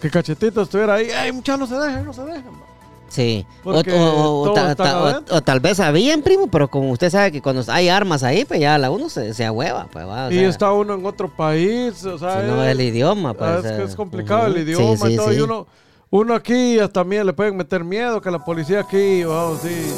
[0.01, 1.11] que Cachetito estuviera ahí.
[1.11, 2.66] ¡Ay, muchachos, no se dejen, no se dejen!
[3.09, 3.47] Sí.
[3.65, 8.23] O, ta- ta- tal vez sabían, primo, pero como usted sabe que cuando hay armas
[8.23, 10.31] ahí, pues ya la uno se, se ahueva, pues va.
[10.33, 13.65] y sea, está uno en otro país, o sea, si no es- el idioma, pues.
[13.65, 15.31] es que es complicado el idioma Sí, todo.
[15.31, 15.37] sí.
[15.37, 15.67] Y uno,
[16.09, 19.93] Uno aquí hasta también le pueden meter miedo que la policía aquí, wow, sí,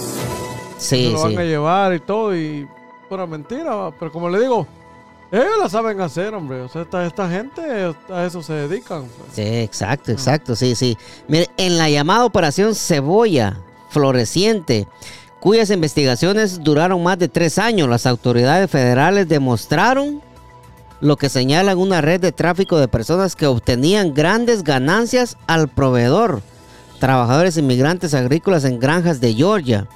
[0.79, 2.67] Sí, se lo van a llevar y todo y
[3.11, 3.91] pura mentira, va.
[3.99, 4.67] pero como le digo,
[5.31, 7.61] ellos la saben hacer, hombre, o sea, esta, esta gente
[8.09, 9.03] a eso se dedican.
[9.03, 9.35] pues.
[9.35, 10.97] Sí, exacto, exacto, sí, sí.
[11.27, 13.59] Mire, en la llamada Operación Cebolla
[13.91, 14.89] Floreciente,
[15.41, 20.23] cuyas investigaciones duraron más de tres años, las autoridades federales demostraron
[21.01, 26.43] lo que señalan una red de tráfico de personas que obtenían grandes ganancias al proveedor,
[26.99, 29.87] trabajadores inmigrantes agrícolas en granjas de Georgia.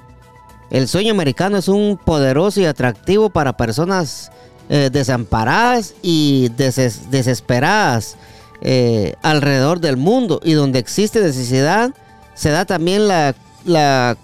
[0.70, 4.30] El sueño americano es un poderoso y atractivo para personas
[4.69, 8.17] eh, desamparadas y deses- desesperadas
[8.61, 10.41] eh, alrededor del mundo.
[10.45, 11.93] Y donde existe necesidad
[12.35, 13.35] se da también la,
[13.65, 14.17] la,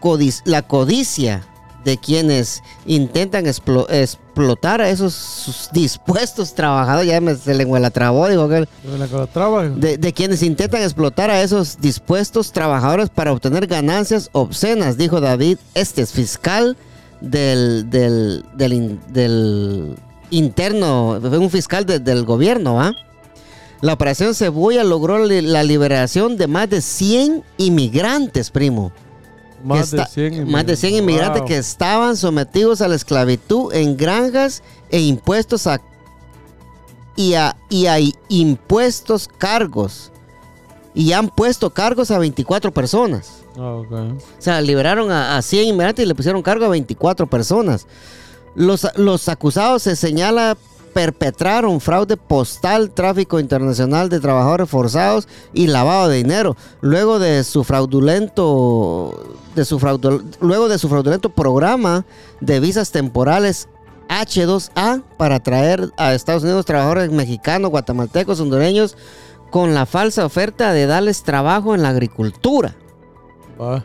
[0.00, 1.44] codic- la codicia
[1.84, 8.28] de quienes intentan explo- explotar a esos dispuestos trabajadores, ya me, se le la trabó,
[8.28, 8.66] digo que
[9.98, 16.12] de quienes intentan explotar a esos dispuestos trabajadores para obtener ganancias obscenas, dijo David Estes,
[16.12, 16.76] fiscal
[17.20, 19.94] del, del, del, in- del
[20.30, 22.94] interno, un fiscal de- del gobierno, ¿ah?
[23.80, 28.92] La operación Cebolla logró la liberación de más de 100 inmigrantes, primo.
[29.64, 31.48] más, de está- 100 más de 100 inmigrantes Wow.
[31.48, 35.80] que estaban sometidos a la esclavitud en granjas e impuestos a
[37.16, 37.96] y a, y a
[38.28, 40.12] impuestos cargos
[40.94, 43.42] y han puesto cargos a 24 personas.
[43.58, 47.86] O sea, liberaron a, a 100 inmigrantes y le pusieron cargo a 24 personas.
[48.54, 50.56] Los, los acusados se señala
[50.98, 56.56] perpetraron fraude postal, tráfico internacional de trabajadores forzados y lavado de dinero.
[56.80, 59.78] Luego de su fraudulento, de su
[60.40, 62.04] luego de su fraudulento programa
[62.40, 63.68] de visas temporales
[64.08, 68.96] H2A para traer a Estados Unidos trabajadores mexicanos, guatemaltecos, hondureños
[69.50, 72.74] con la falsa oferta de darles trabajo en la agricultura.
[73.60, 73.84] Va.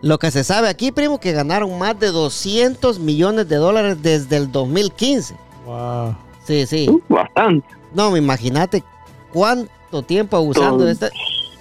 [0.00, 4.36] Lo que se sabe aquí, primo, que ganaron más de 200 millones de dólares desde
[4.36, 5.34] el 2015.
[5.64, 6.16] Wow.
[6.44, 6.88] Sí, sí.
[6.88, 7.66] Uh, bastante.
[7.94, 8.82] No, imagínate
[9.32, 10.86] cuánto tiempo abusando Todo.
[10.86, 11.10] de esta.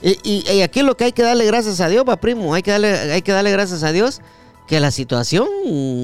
[0.01, 2.53] Y, y- y aquí lo que hay que darle gracias a Dios, va, primo.
[2.55, 4.21] Hay que darle, hay que darle gracias a Dios
[4.67, 5.47] que la situación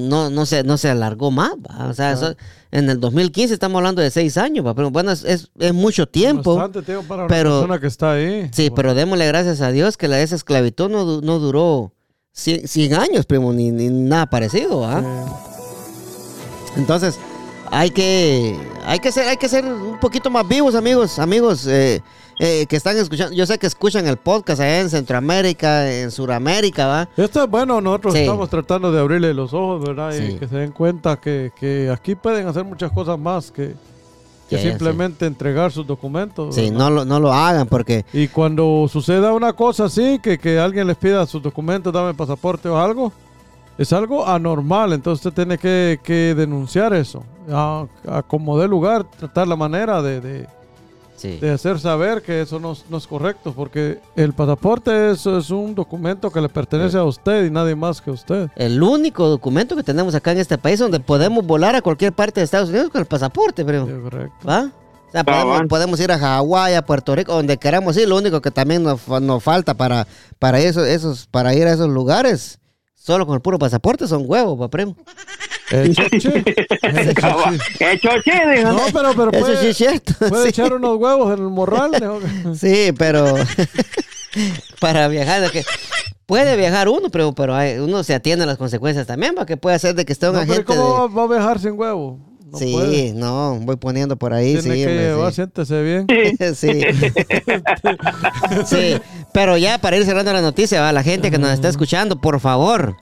[0.08, 1.52] no, no, se, no se alargó más.
[1.52, 1.88] va.
[1.88, 2.34] O sea, eso-
[2.70, 4.72] en el 2015 estamos hablando de seis años, va.
[4.74, 6.54] Bueno, es, es- es mucho tiempo.
[6.56, 8.50] Bastante tiempo para pero- una persona que está ahí.
[8.52, 11.92] Sí, pero démosle gracias a Dios que la esa esclavitud no, no duró
[12.32, 14.84] 100, 100 años, primo, ni, ni nada parecido.
[14.90, 15.02] Eh,
[16.76, 17.18] Entonces,
[17.70, 22.02] hay que, hay que ser, hay que ser un poquito más vivos, amigos, amigos eh,
[22.38, 23.34] eh, que están escuchando.
[23.34, 27.08] Yo sé que escuchan el podcast allá en Centroamérica, en Sudamérica, ¿va?
[27.16, 28.20] Esto es bueno, nosotros Sí.
[28.20, 30.12] estamos tratando de abrirle los ojos, ¿verdad?
[30.14, 33.74] Y que se den cuenta que, que aquí pueden hacer muchas cosas más que,
[34.48, 36.54] simplemente entregar sus documentos.
[36.54, 36.78] Sí, ¿verdad?
[36.78, 40.86] no lo, no lo hagan porque Y cuando suceda una cosa así, que, que alguien
[40.86, 43.12] les pida sus documentos, dame pasaporte o algo,
[43.76, 44.92] es algo anormal.
[44.92, 47.24] Entonces usted tiene que, que denunciar eso.
[47.50, 50.46] A, a como dé lugar, tratar la manera de, de-
[51.18, 53.52] sí, de hacer saber que eso no, es- no es correcto.
[53.54, 58.00] Porque el pasaporte es, es un documento que le pertenece a usted y nadie más
[58.00, 58.48] que usted.
[58.56, 62.40] el único documento que tenemos acá en este país donde podemos volar a cualquier parte
[62.40, 63.86] de Estados Unidos con el pasaporte, primo.
[63.86, 64.48] Sí, correcto.
[64.48, 64.70] ¿Va?
[65.08, 65.24] O sea,
[65.68, 68.06] podemos, ir a Hawái, a Puerto Rico, donde queramos ir.
[68.08, 70.06] Lo único que también nos, fa- nos falta para,
[70.38, 72.58] para, eso, esos, para ir a esos lugares,
[72.94, 74.94] solo con el puro pasaporte, son huevos, pa' primo.
[75.70, 76.42] Eh, choche.
[76.46, 78.32] Eh, choche.
[78.56, 78.72] Dijo.
[78.72, 80.14] No, pero, pero Eso puede, sí es cierto.
[80.28, 80.48] puede sí.
[80.50, 81.90] echar unos huevos en el morral.
[82.00, 82.54] ¿no?
[82.54, 83.34] Sí, pero
[84.80, 85.64] para viajar, que
[86.26, 89.56] puede viajar uno, pero, pero hay- uno se atiende a las consecuencias también, para que
[89.56, 91.14] puede ser de que esté un No, pero agente ¿Cómo de...
[91.14, 92.18] va, a viajar sin huevo?
[92.50, 93.12] No sí, puede.
[93.12, 95.34] no, voy poniendo por ahí, Tiene sí, que hombre, llevar, sí.
[95.36, 96.06] siéntese bien.
[96.54, 96.80] sí.
[98.66, 99.00] sí,
[99.34, 102.40] pero ya para ir cerrando la noticia, va, la gente que nos está escuchando, por
[102.40, 102.96] favor,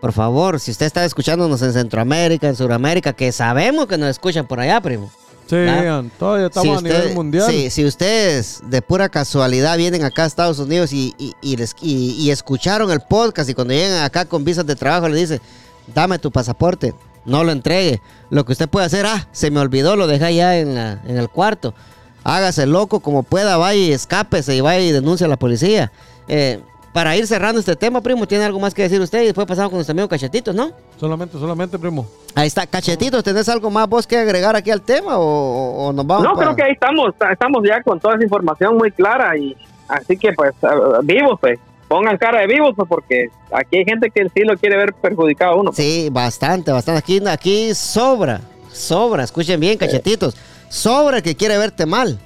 [0.00, 4.46] por favor, si usted está escuchándonos en Centroamérica, en Sudamérica, que sabemos que nos escuchan
[4.46, 5.10] por allá, primo.
[5.48, 6.02] Sí, ¿Va?
[6.18, 7.48] todavía estamos Si a usted- nivel mundial.
[7.48, 11.76] Sí, si ustedes de pura casualidad vienen acá a Estados Unidos y, y- y les-
[11.80, 15.40] y- y escucharon el podcast y cuando llegan acá con visas de trabajo le dicen,
[15.94, 16.94] dame tu pasaporte,
[17.24, 18.00] no lo entregue.
[18.28, 21.16] Lo que usted puede hacer, ah, se me olvidó, lo dejé allá en, la- en
[21.16, 21.74] el cuarto.
[22.24, 25.92] Hágase loco como pueda, vaya y escápese y vaya y denuncie a la policía.
[26.26, 26.58] Eh,
[26.96, 29.20] para ir cerrando este tema, primo, ¿tiene algo más que decir usted?
[29.20, 30.70] Y después pasamos con nuestro amigo Cachetitos, ¿no?
[30.98, 32.06] Solamente, solamente, primo.
[32.34, 36.06] Ahí está, Cachetitos, ¿tenés algo más vos que agregar aquí al tema o, o- nos
[36.06, 36.24] vamos?
[36.24, 39.54] No, para- creo que ahí estamos, estamos ya con toda esa información muy clara y
[39.88, 40.54] así que pues
[41.02, 44.78] vivos pues, pongan cara de vivos pues, porque aquí hay gente que sí lo quiere
[44.78, 45.72] ver perjudicado a uno.
[45.72, 45.76] pues.
[45.76, 46.98] Sí, bastante, bastante.
[47.00, 48.40] Aquí, aquí sobra,
[48.72, 49.22] sobra.
[49.24, 50.34] Escuchen bien, cachetitos.
[50.70, 52.18] Sobra que quiere verte mal.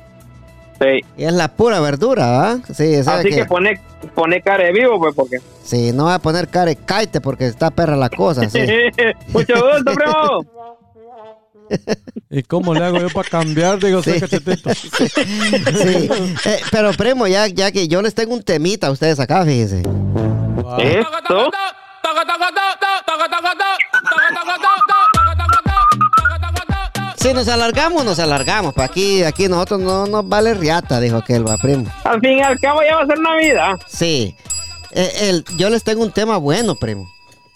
[0.80, 1.04] Sí.
[1.18, 2.58] Y es la pura verdura, ¿va?
[2.74, 3.78] Sí, o sea Así que, pone,
[4.14, 5.36] pone cara de vivo, pues, porque.
[5.62, 8.60] Sí, no va a poner cara de caite porque está perra la cosa, sí.
[9.28, 10.46] Mucho gusto, primo.
[12.30, 13.78] ¿Y cómo le hago yo para cambiar?
[13.78, 14.18] Digo, Sí.
[14.18, 14.70] cachetito.
[14.74, 16.08] Sí.
[16.46, 19.82] Eh, pero primo, ya, ya que yo les tengo un temita a ustedes acá, fíjense.
[20.66, 21.50] Ah, Esto.
[27.20, 28.72] Si nos alargamos, nos alargamos.
[28.72, 31.84] Pa' aquí, aquí nosotros no nos vale riata, dijo aquel, va, primo.
[32.04, 33.72] Al fin y al cabo ya va a ser Navidad.
[33.86, 34.34] Sí.
[34.92, 37.06] Eh, el, yo les tengo un tema bueno, primo.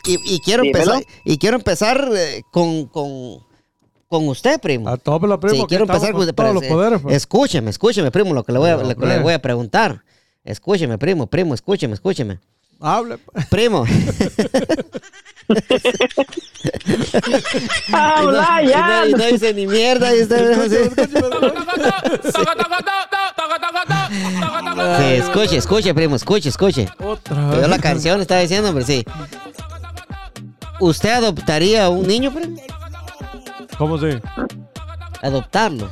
[0.06, 0.96] Y, y quiero Dímelo.
[0.96, 3.38] empezar, y quiero empezar eh, con, con,
[4.06, 4.86] con usted, primo.
[4.90, 5.54] A tope la primo.
[5.54, 7.00] Sí, aquí quiero estamos empezar con con todos los poderes.
[7.00, 7.16] pues.
[7.16, 10.04] Escúcheme, escúcheme, primo, lo que le voy a, lo que le voy a preguntar.
[10.44, 12.38] Escúcheme, primo, primo, escúcheme, escúcheme.
[12.86, 13.16] Hable.
[13.18, 13.46] pues.
[13.46, 13.84] Primo.
[17.92, 18.86] Habla y ya.
[19.00, 20.14] no- y no dice ni mierda.
[20.14, 20.34] Y sí.
[24.98, 26.88] Sí, escuche, escuche, primo, escuche, escuche.
[26.98, 29.04] Otra la canción estaba diciendo, pero sí.
[30.80, 32.56] ¿Usted adoptaría a un niño, primo?
[33.78, 34.08] ¿Cómo sí?
[35.22, 35.88] Adoptarlo.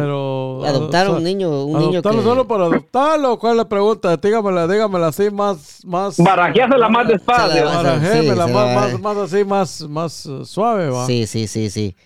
[0.00, 0.64] Pero.
[0.64, 2.24] Adoptar a o sea, un niño, un niño ¿Adoptarlo que...
[2.28, 3.38] solo para adoptarlo?
[3.38, 4.16] ¿Cuál es la pregunta?
[4.16, 5.80] Dígamela, dígamela así más.
[5.84, 7.64] más Barajeásela más despacio.
[7.64, 11.06] Barajémela, Sí, más, más, más así, más, más eh, suave, va.
[11.06, 11.96] Sí, sí, sí, sí.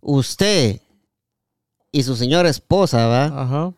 [0.00, 0.80] Usted
[1.92, 3.24] y su señora esposa, ¿va?
[3.26, 3.72] Ajá.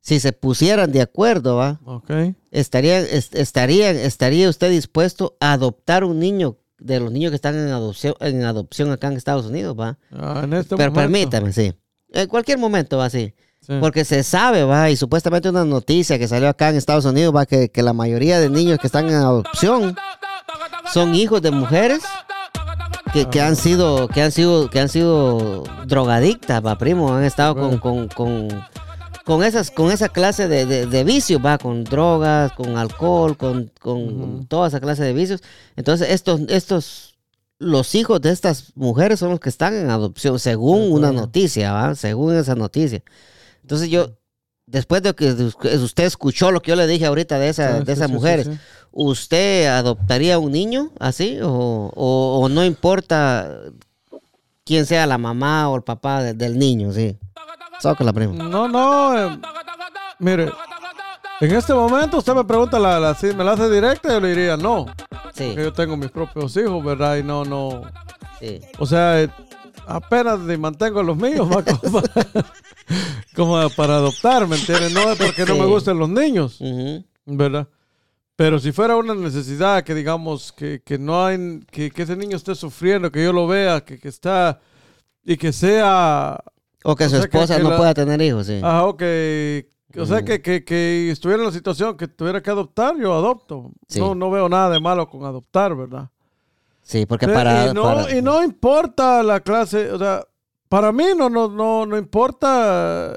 [0.00, 1.80] Si se pusieran de acuerdo, ¿va?
[1.84, 2.10] Ok.
[2.52, 7.56] Estarían, est- estarían, ¿Estaría usted dispuesto a adoptar un niño de los niños que están
[7.58, 9.98] en adopción, en adopción acá en Estados Unidos, ¿va?
[10.12, 11.00] Ah, en este Pero momento.
[11.12, 11.72] permítame, sí.
[12.16, 13.34] En cualquier momento, va, sí.
[13.60, 13.72] Sí.
[13.80, 17.46] Porque se sabe, va, y supuestamente una noticia que salió acá en Estados Unidos, va,
[17.46, 19.96] que, que la mayoría de niños que están en adopción
[20.92, 22.02] son hijos de mujeres
[23.12, 27.56] que, que han sido, que han sido, que han sido drogadictas, va, primo, han estado
[27.56, 28.48] con, con, con,
[29.24, 33.72] con esas, con esa clase de, de, de vicios, va, con drogas, con alcohol, con,
[33.80, 35.42] con toda esa clase de vicios.
[35.74, 37.15] Entonces, estos, estos,
[37.58, 41.94] los hijos de estas mujeres son los que están en adopción, según una noticia, va,
[41.94, 43.02] según esa noticia.
[43.62, 44.10] Entonces yo,
[44.66, 47.92] después de que usted escuchó lo que yo le dije ahorita de, esa, Sí, de
[47.92, 48.58] esas sí, mujeres, sí.
[48.92, 51.38] ¿usted adoptaría un niño así?
[51.42, 53.58] O, o- o no importa
[54.64, 56.92] quién sea la mamá o el papá de- del niño?
[56.92, 57.16] Sí.
[58.00, 58.34] la prima.
[58.34, 59.18] No, no.
[59.34, 59.38] eh,
[60.18, 60.50] mire,
[61.40, 64.28] en este momento usted me pregunta, la, la- si me la hace directa, yo le
[64.30, 64.86] diría no.
[65.34, 67.16] Sí, Que yo tengo mis propios hijos, ¿verdad?
[67.16, 67.82] Y no, no.
[68.40, 68.60] sí.
[68.78, 69.28] O sea, eh,
[69.86, 72.24] apenas mantengo los míos, va, como, para,
[73.34, 74.92] como para adoptar, ¿me entiendes?
[74.94, 75.60] No es porque no Sí.
[75.60, 76.58] me gusten los niños.
[77.26, 77.68] ¿verdad?
[78.36, 82.36] Pero si fuera una necesidad que digamos que, que no hay, que, que ese niño
[82.36, 84.60] esté sufriendo, que yo lo vea, que, que está
[85.24, 86.38] y que sea,
[86.84, 88.60] O que O su sea, esposa no la- pueda tener hijos, sí.
[88.62, 89.68] ah, o que,
[89.98, 93.70] o sea, que, que, que estuviera en la situación que tuviera que adoptar, yo adopto.
[93.88, 93.98] Sí.
[94.00, 96.08] No, no veo nada de malo con adoptar, ¿verdad?
[96.82, 97.68] Sí, porque para...
[97.70, 100.22] y, no, para- y no importa la clase, o sea,
[100.68, 103.14] para mí no, no, no, no importa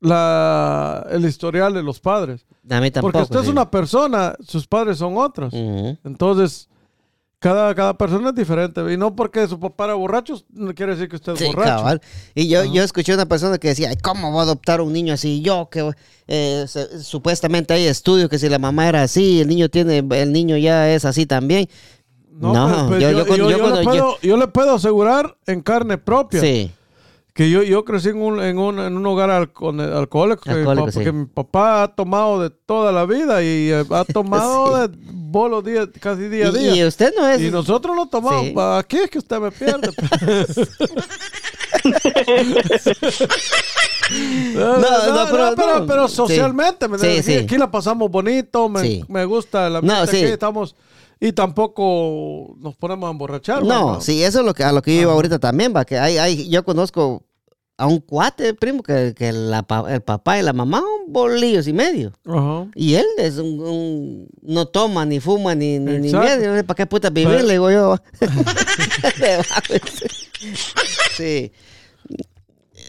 [0.00, 2.46] la, el historial de los padres.
[2.68, 3.12] a mí tampoco.
[3.12, 5.52] Porque usted es una persona, sus padres son otros.
[5.54, 6.68] Entonces,
[7.44, 8.80] cada, cada persona es diferente.
[8.90, 11.76] Y no porque su papá era borracho, no quiere decir que usted es Sí, borracho.
[11.76, 12.00] cabal.
[12.34, 15.12] Y yo, yo escuché una persona que decía, Ay, ¿cómo voy a adoptar un niño
[15.12, 15.42] así?
[15.42, 15.90] Yo, que
[16.26, 20.32] eh, se- supuestamente hay estudios que si la mamá era así, el niño tiene, el
[20.32, 21.68] niño ya es así también.
[22.32, 25.98] No, pero- pero yo- yo cuando- yo le puedo, yo le puedo asegurar en carne
[25.98, 26.70] propia Sí.
[27.34, 30.58] Que yo, yo crecí en un, en un, en un hogar alco- alcohólico, que, mi
[30.60, 31.04] Alcohólico, papá, sí.
[31.04, 35.64] que mi papá ha tomado de toda la vida y eh, ha tomado de bolos
[35.64, 36.76] día, casi día a día.
[36.76, 37.40] y usted no es...
[37.42, 38.44] Y nosotros no tomamos.
[38.46, 38.54] Sí.
[38.56, 39.90] Aquí es que usted me pierde.
[44.54, 46.16] no, no, pero- pero, pero Sí.
[46.16, 47.34] socialmente, ¿me Sí, sí.
[47.38, 49.04] Aquí, la pasamos bonito, me, Sí.
[49.08, 50.16] me gusta la No, sí.
[50.18, 50.74] aquí estamos
[51.20, 53.62] y tampoco nos ponemos a emborrachar.
[53.64, 54.00] No, ¿verdad?
[54.02, 56.18] sí, eso es lo que, a lo que yo iba ahorita también, va, que hay,
[56.18, 57.22] hay, yo conozco
[57.76, 61.72] a un cuate, primo, que, que la el papá y la mamá un bolillos y
[61.72, 62.12] medio.
[62.24, 62.66] Ajá.
[62.76, 66.64] Y él es un, un- no toma, ni fuma, ni, ni, ni medio.
[66.64, 67.34] ¿Para qué puta vivir?
[67.34, 67.96] Pero- Le digo yo.
[71.16, 71.52] Sí.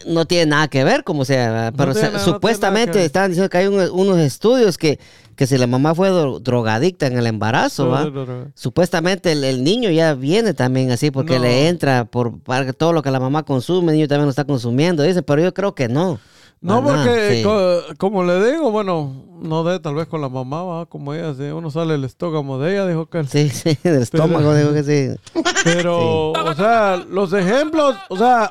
[0.06, 1.70] No tiene nada que ver, como sea.
[1.70, 3.06] No Pero no supuestamente ver.
[3.06, 4.98] estaban diciendo que hay un- unos estudios que,
[5.36, 8.04] que si la mamá fue dro- drogadicta en el embarazo, ¿va?
[8.04, 8.50] No, no, no.
[8.54, 12.32] Supuestamente el, el niño ya viene también así porque le entra por
[12.76, 15.52] todo lo que la mamá consume, el niño también lo está consumiendo, dice, pero yo
[15.54, 16.18] creo que no.
[16.62, 17.42] No, nada, porque sí.
[17.42, 20.86] co- como le digo, bueno, no de tal vez con la mamá, ¿va?
[20.86, 24.54] como ella, si uno sale el estómago de ella, dijo que Sí, sí, del estómago,
[24.54, 25.40] digo que sí.
[25.64, 28.50] Pero, o sea, los ejemplos, o sea,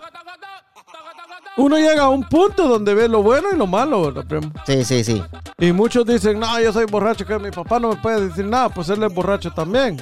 [1.57, 4.51] uno llega a un punto donde ve lo bueno y lo malo, ¿verdad, primo?
[4.65, 5.21] Sí, sí, sí.
[5.57, 8.69] Y muchos dicen, no, yo soy borracho, que mi papá no me puede decir nada,
[8.69, 9.97] pues él es borracho también.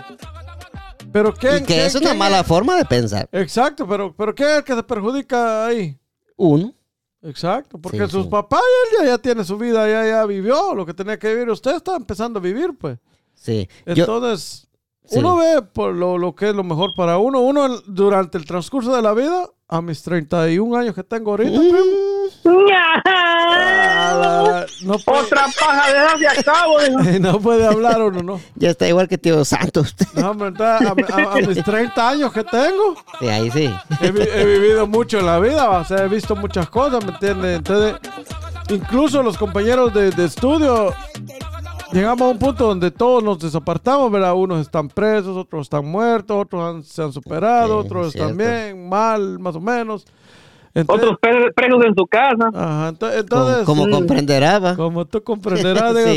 [1.12, 1.58] Pero ¿qué?
[1.58, 3.30] Y que es una mala forma de pensar.
[3.32, 5.98] Exacto, pero, pero ¿qué es el que se perjudica ahí?
[6.36, 6.74] Uno.
[7.22, 8.30] Exacto, porque Sí, sus sí.
[8.30, 8.60] papás
[8.92, 11.50] él ya, ya tiene su vida, ya, ya vivió lo que tenía que vivir.
[11.50, 12.98] Usted está empezando a vivir, pues.
[13.36, 13.70] Sí.
[13.86, 14.68] Yo, Entonces,
[15.06, 15.20] Sí.
[15.20, 17.40] uno ve por lo, lo que es lo mejor para uno.
[17.42, 21.70] Uno durante el transcurso de la vida, a mis 31 años que tengo ahorita, Mm.
[21.70, 22.68] primo,
[23.06, 26.76] a la- la- no, puede, Otra paja de y acabo.
[27.22, 28.42] no puede hablar uno, ¿no?
[28.56, 29.96] ya está igual que tío Santos.
[30.16, 33.74] No, hombre, entonces, a, a- a mis 30 años que tengo, sí, ahí sí.
[34.02, 37.58] he, he vivido mucho en la vida, o sea, he visto muchas cosas, ¿me entiendes?
[37.58, 37.96] Entonces,
[38.70, 40.94] incluso los compañeros de, de estudio,
[41.94, 44.34] llegamos a un punto donde todos nos desapartamos, ¿verdad?
[44.36, 48.32] Unos están presos, otros están muertos, otros han- se han superado, Ok, otros cierto.
[48.32, 50.06] están bien, mal, más o menos.
[50.76, 52.50] Entonces, Otros pre- presos en su casa.
[52.52, 53.92] ajá, ento- Como, entonces, como mm.
[53.92, 54.76] comprenderá, va.
[54.76, 56.14] como tú comprenderás, Sí.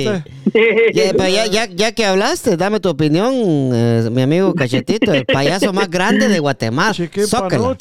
[0.55, 0.93] dígate.
[0.95, 5.75] Ya, ya, ya, ya que hablaste, dame tu opinión, eh, mi amigo Cachetito, el payaso
[5.75, 6.95] más grande de Guatemala.
[6.95, 7.77] Zócala,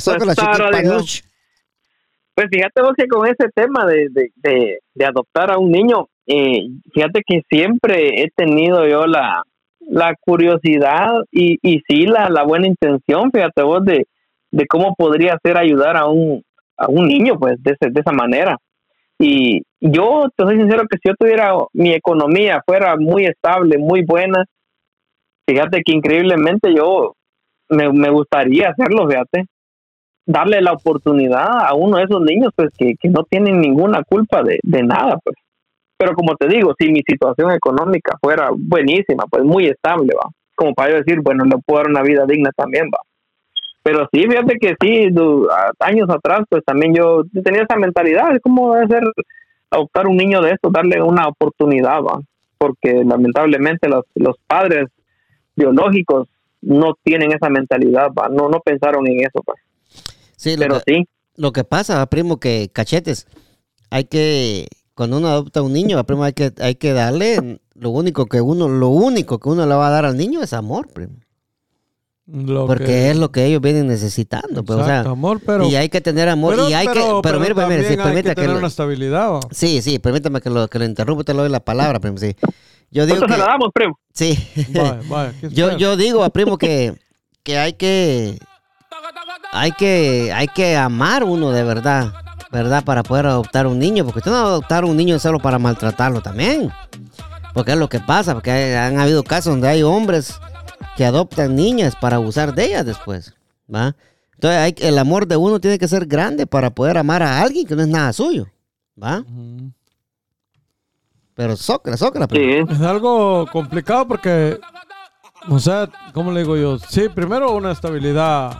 [0.00, 1.24] zócala, zócala, pues.
[2.34, 6.08] Pues fíjate vos que con ese tema de, de, de, de adoptar a un niño,
[6.26, 9.42] eh, fíjate que siempre he tenido yo la,
[9.80, 14.06] la curiosidad y, y sí la, la buena intención, fíjate vos, de,
[14.50, 16.42] de cómo podría ser ayudar a un,
[16.76, 18.56] a un niño, pues, de, ese- de esa manera.
[19.18, 24.04] Y yo, te soy sincero, que si yo tuviera mi economía fuera muy estable, muy
[24.04, 24.44] buena,
[25.48, 27.14] fíjate que increíblemente yo
[27.68, 29.44] me, me gustaría hacerlo, fíjate
[30.26, 34.42] darle la oportunidad a uno de esos niños pues que, que no tienen ninguna culpa
[34.42, 35.36] de, de nada pues
[35.96, 40.30] pero como te digo si mi situación económica fuera buenísima pues muy estable va.
[40.54, 43.00] Como para yo decir bueno le puedo dar una vida digna también va.
[43.82, 45.08] Pero sí fíjate que sí
[45.80, 49.02] años atrás pues también yo tenía esa mentalidad de cómo debe ser
[49.70, 52.20] adoptar un niño de esto darle una oportunidad va.
[52.58, 54.86] Porque lamentablemente los, los padres
[55.54, 56.28] biológicos
[56.62, 58.28] no tienen esa mentalidad va.
[58.28, 59.58] No no pensaron en eso pues.
[60.36, 61.08] Sí, lo pero que, sí.
[61.36, 63.26] lo que pasa, primo, que cachetes,
[63.90, 64.66] hay que,
[64.96, 68.40] cuando uno adopta a un niño, primo, hay que, hay que darle, lo único que
[68.40, 71.14] uno, lo único que uno le va a dar al niño es amor, primo.
[72.26, 75.64] Lo Porque que- es lo que ellos vienen necesitando, pues, o sea, Exacto, amor, pero,
[75.68, 78.04] y hay que tener amor, y hay que, pero, mire, pues, mire, si también hay
[78.06, 79.30] permite que que, tener lo- una estabilidad.
[79.34, 79.40] ¿va?
[79.52, 82.34] sí, sí, permítame que lo, que lo interrumpa, te le doy la palabra, primo, sí.
[82.90, 83.98] Yo digo Entonces que, se la damos, primo.
[84.12, 84.36] sí,
[84.70, 86.94] Vaya, vaya, ¿qué yo, yo digo a primo que,
[87.44, 88.38] que hay que,
[89.52, 92.12] hay que, hay que amar uno de verdad,
[92.52, 92.84] ¿verdad?
[92.84, 95.58] Para poder adoptar un niño, porque usted no va a adoptar un niño solo para
[95.58, 96.70] maltratarlo también.
[97.54, 100.38] Porque es lo que pasa, porque hay- han habido casos donde hay hombres
[100.96, 103.34] que adoptan niñas para abusar de ellas después,
[103.72, 103.96] ¿va?
[104.34, 107.66] Entonces hay, el amor de uno tiene que ser grande para poder amar a alguien
[107.66, 108.46] que no es nada suyo,
[109.02, 109.24] ¿va?
[111.34, 112.26] Pero sócala, sócala.
[112.26, 112.66] primo.
[112.66, 112.74] Sí.
[112.74, 114.58] Es algo complicado porque,
[115.48, 116.78] o sea, ¿cómo le digo yo?
[116.78, 118.52] Sí, primero una estabilidad.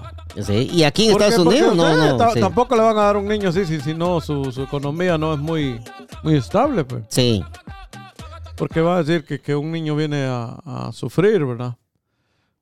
[0.43, 2.30] Sí, Y aquí en Porque- Estados Unidos no, no.
[2.32, 2.41] sí.
[2.41, 5.32] Tampoco le van a dar un niño así si, si no su, su economía no
[5.34, 5.80] es muy,
[6.22, 7.05] muy estable, pues.
[7.09, 7.43] Sí,
[8.57, 11.76] Porque va a decir que, que un niño viene a, a sufrir, ¿verdad?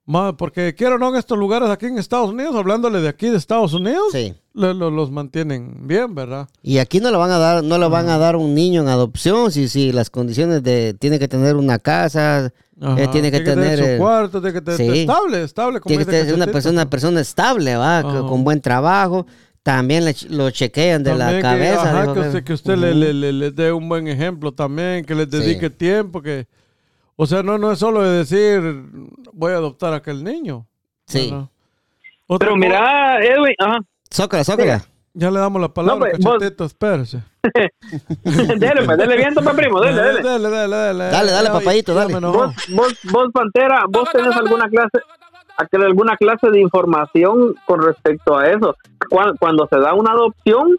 [0.07, 3.39] Más, porque quiero no en estos lugares aquí en Estados Unidos, hablándole de aquí de
[3.39, 4.35] Estados Unidos, sí.
[4.53, 6.47] le- lo- los mantienen bien, ¿verdad?
[6.62, 8.89] Y aquí no le van a dar, no le van a dar un niño en
[8.89, 13.79] adopción si, si las condiciones de tiene que tener una casa, Eh, tiene que tener,
[13.79, 15.01] su eh, cuarto, tiene que tener sí.
[15.03, 15.81] estable, estable.
[15.81, 16.91] Como tiene que ser una persona, pues.
[16.91, 18.20] persona estable, va, Ajá.
[18.27, 19.27] con buen trabajo.
[19.62, 21.83] También le lo chequean de la También que, cabeza.
[22.03, 22.99] ajá, que usted, que usted le, Ujú.
[22.99, 25.39] le- le- le dé un buen ejemplo también, que les Sí.
[25.39, 26.47] dedique tiempo, que...
[27.16, 28.61] O sea, no, no es solo de decir,
[29.33, 30.66] voy a adoptar a aquel niño.
[31.07, 31.33] Sí.
[32.39, 33.79] Pero mira, Edwin, ajá.
[34.12, 34.85] Zócala, zócala.
[35.17, 37.23] Ya le damos la palabra, pues, vos- cachetito, espérese.
[38.59, 40.23] dele, pues, dele viento, pues, primo, dele, dele.
[40.23, 41.05] Dale, dale, dale.
[41.05, 41.65] Dale, dale, ya dale.
[42.33, 44.99] Vos, vos, vos, Pantera, vos tenés alguna clase,
[45.87, 48.75] alguna clase de información con respecto a eso.
[49.09, 50.77] Cuando, cuando se da una adopción,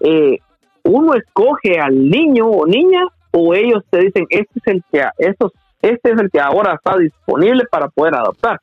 [0.00, 0.38] eh,
[0.84, 3.02] uno escoge al niño o niña
[3.32, 6.96] o ellos te dicen este es el que estos, este es el que ahora está
[6.98, 8.60] disponible para poder adoptar.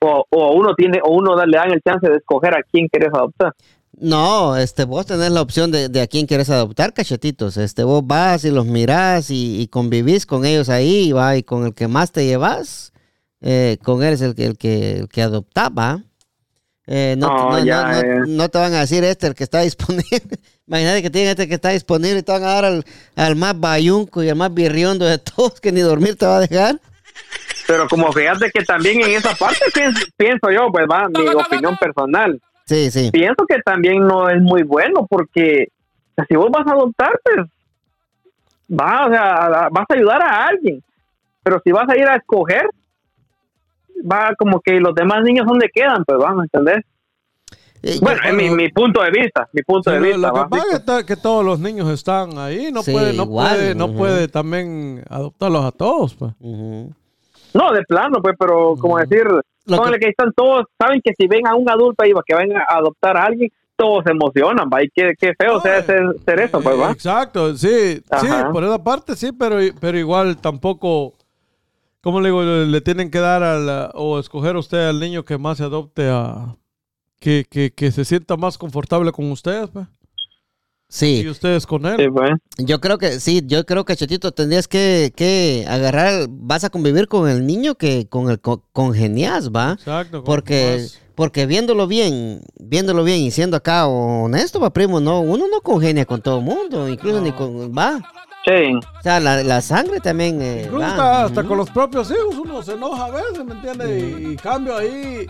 [0.00, 2.88] O, o uno tiene o uno da- le dan el chance de escoger a quién
[2.88, 3.52] quieres adoptar.
[3.98, 7.56] No, este, vos tenés la opción de, de a quién quieres adoptar, cachetitos.
[7.56, 11.66] Este, vos vas y los mirás y, y convivís con ellos ahí, va, y con
[11.66, 12.92] el que más te llevas,
[13.42, 16.02] eh, con él es el que, el que, el que adoptaba.
[16.86, 18.20] Eh, no, Oh, no, no- ya, no- eh.
[18.26, 20.22] no te van a decir este el que está disponible.
[20.66, 22.84] Imagínate que tienen este que está disponible y te van a dar al,
[23.14, 26.40] al más bayunco y al más birriondo de todos que ni dormir te va a
[26.40, 26.80] dejar.
[27.66, 31.76] Pero como fíjate que también en esa parte pienso, pienso yo, pues va, mi opinión
[31.76, 32.40] personal.
[32.66, 33.10] Sí, sí.
[33.10, 37.18] pienso que también no es muy bueno porque o sea, si vos vas a adoptar,
[37.24, 37.46] pues
[38.68, 40.82] vas, o sea, vas a ayudar a alguien.
[41.42, 42.68] Pero si vas a ir a escoger,
[44.10, 46.84] va como que los demás niños dónde quedan, pues vamos a entender.
[47.82, 50.28] Eh, Bueno, es mi, mi punto de vista, mi punto Sí, de lo- vista.
[50.28, 53.24] lo que pasa es que, que todos los niños están ahí, no Sí, puede, no
[53.24, 56.32] igual, puede, no puede también adoptarlos a todos, pues.
[56.38, 56.92] Ujú.
[57.54, 59.24] No, de plano, pues, pero como decir,
[59.66, 62.52] póngale que- que están todos, saben que si ven a un adulto ahí que van
[62.52, 66.40] a adoptar a alguien, todos se emocionan, va, y qué, qué feo sea ser, ser
[66.40, 66.90] eso, pues, va.
[66.92, 68.52] Exacto, sí, sí, Ajá.
[68.52, 71.14] por esa parte sí, pero, pero igual tampoco,
[72.00, 72.42] ¿cómo le digo?
[72.42, 75.64] Le, le tienen que dar a la- o escoger usted al niño que más se
[75.64, 76.54] adopte a,
[77.18, 79.86] que, que, que se sienta más confortable con ustedes, pues,
[80.92, 81.96] y Sí, ustedes con él.
[81.98, 82.32] Sí, pues.
[82.58, 87.08] yo creo que sí, yo creo que Chetito tendrías que, que agarrar, vas a convivir
[87.08, 89.72] con el niño que con el co- congenias, ¿va?
[89.72, 90.18] Exacto.
[90.18, 95.20] con Porque, más- porque viéndolo bien, viéndolo bien y siendo acá honesto, va primo, no,
[95.20, 98.00] uno no congenia con todo el mundo, incluso ni con, va.
[98.44, 98.74] Sí.
[98.74, 101.24] O sea, la, la sangre también eh, Incluso va.
[101.24, 104.02] hasta, con los propios hijos uno se enoja a veces, ¿me entiendes?
[104.20, 105.26] Y, y cambio ahí,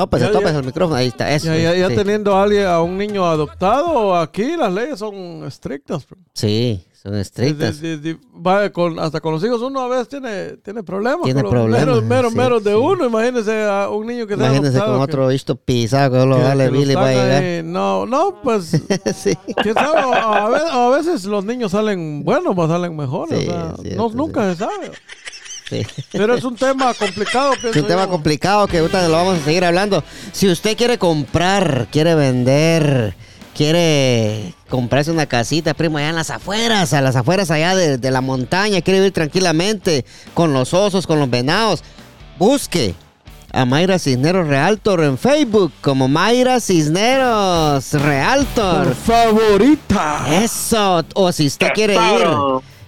[0.00, 0.58] Tópese, Ya, tópese ya.
[0.60, 1.46] el micrófono, ahí está, eso.
[1.54, 1.94] ya, ya, sí.
[1.96, 6.06] teniendo a alguien, a un niño adoptado, aquí las leyes son estrictas.
[6.08, 6.18] bro.
[6.34, 7.80] Sí, son estrictas.
[7.80, 11.22] De- de- de- va con- hasta con los hijos uno a veces tiene, tiene problemas.
[11.24, 12.76] Tiene con los problemas, Meros, meros, sí, meros de sí.
[12.76, 13.06] uno.
[13.06, 16.42] Imagínese a un niño que sea Imagínense adoptado con otro visto pisado que lo que-
[16.42, 17.42] dale que lo Billy va a llegar.
[17.42, 17.62] ahí.
[17.62, 18.64] No, no, pues.
[19.16, 19.34] sí.
[19.62, 19.98] ¿Quién sabe?
[19.98, 23.48] A, a ve- a veces los niños salen buenos, pues salen mejores.
[23.48, 24.90] O sea, no, nunca se sabe.
[25.70, 25.86] Sí.
[26.12, 28.10] Pero es un tema complicado, Es un tema yo.
[28.10, 30.02] complicado que ahorita lo vamos a seguir hablando.
[30.32, 33.14] Si usted quiere comprar, quiere vender,
[33.56, 38.10] quiere comprarse una casita, primo, allá en las afueras, a las afueras allá de, de
[38.10, 40.04] la montaña, quiere vivir tranquilamente
[40.34, 41.82] con los osos, con los venados,
[42.38, 42.94] busque
[43.52, 48.94] a Mayra Cisneros Realtor en Facebook como Mayra Cisneros Realtor.
[48.94, 50.24] Favorita.
[50.42, 52.26] Eso, o si usted quiere ir.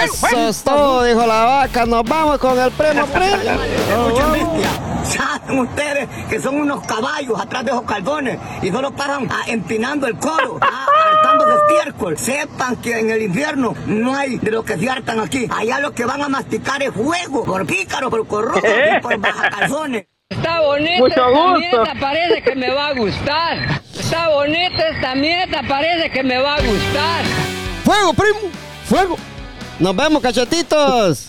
[0.05, 3.37] Eso es todo, dijo la vaca, nos vamos con el primo, primo.
[3.37, 4.71] Escuchen, bestia.
[5.05, 10.09] Saben ustedes que son unos caballos atrás de esos caldones y solo paran ah, empinando
[10.09, 12.19] el coro, ah, hartando de estiércol.
[12.19, 15.49] Sepan que en el infierno no hay de lo que se hartan aquí.
[15.57, 19.49] Allá lo que van a masticar es fuego, por pícaro, por corrupto y por baja
[19.51, 20.07] calzones.
[20.29, 21.59] Está bonita Mucho esta gusto.
[21.59, 23.59] nieta, parece que me va a gustar.
[23.97, 27.25] Está bonita esta nieta, parece que me va a gustar.
[27.85, 28.39] Fuego, primo,
[28.89, 29.17] fuego.
[29.79, 31.29] Nos vemos, cachetitos.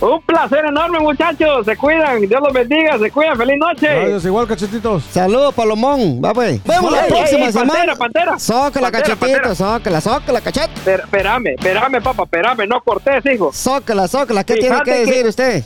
[0.00, 1.64] Un placer enorme, muchachos.
[1.64, 2.20] Se cuidan.
[2.22, 2.98] Dios los bendiga.
[2.98, 3.36] Se cuidan.
[3.38, 3.86] Feliz noche.
[3.86, 5.04] Gracias, igual, cachetitos.
[5.04, 6.20] Saludos, Palomón.
[6.22, 6.62] Va, pues.
[6.64, 7.72] Vemos la próxima ey, semana.
[7.72, 8.38] pantera, pantera.
[8.38, 9.18] Zócala, Pantera, cachetito.
[9.20, 9.54] pantera.
[9.54, 10.94] Zócala, zócala, cachete.
[10.94, 12.24] Espérame, espérame, papá.
[12.24, 12.66] Espérame.
[12.68, 13.52] No cortés, hijo.
[13.52, 14.42] Zócala, zócala.
[14.44, 15.64] ¿Qué Fíjate tiene que que- decir usted?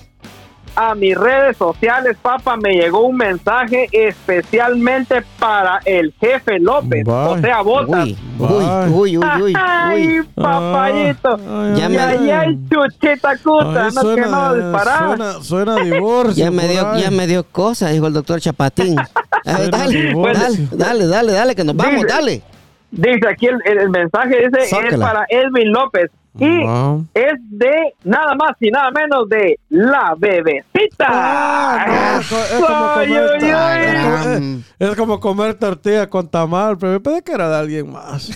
[0.81, 7.13] A mis redes sociales, papá, me llegó un mensaje especialmente para el jefe López, Bye.
[7.15, 8.07] o sea, botas.
[8.07, 11.35] Uy, uy, uy, uy, uy, Ay, papayito.
[11.51, 15.07] Ay, Ya y me- chuchita cuta, Ay, no que no disparar.
[15.09, 16.45] suena, suena a divorcio.
[16.45, 18.95] Ya me dio, ya me dio cosa, dijo el doctor Chapatín.
[19.45, 22.43] Suena dale, dale, dale, dale, dale, que nos vamos, Dice- dale.
[22.91, 27.07] Dice aquí el, el- el mensaje dice es para Edwin López y Wow.
[27.15, 31.07] es de nada más y nada menos de la bebecita.
[31.09, 33.85] Ah, no, es co- es como comer- ay, ay.
[33.85, 34.65] es como- Ay.
[34.79, 38.31] Es como comer tortilla con tamal, pero yo pensé que era de alguien más.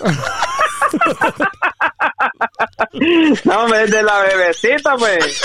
[3.44, 5.42] No, es de la bebecita, pues.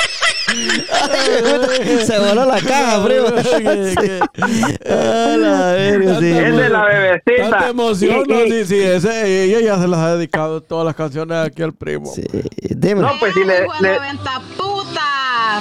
[2.05, 3.27] Se voló la caja, primo.
[3.27, 6.31] A la verga, sí.
[6.31, 7.49] Es de la bebecita.
[7.49, 10.85] Tanta emoción, Y- no, y- sí, sí, ese, ella ya se las ha dedicado todas
[10.85, 12.11] las canciones aquí al primo.
[12.13, 12.23] Sí,
[12.69, 13.01] dime.
[13.01, 15.01] No, pues si le, le- venta puta.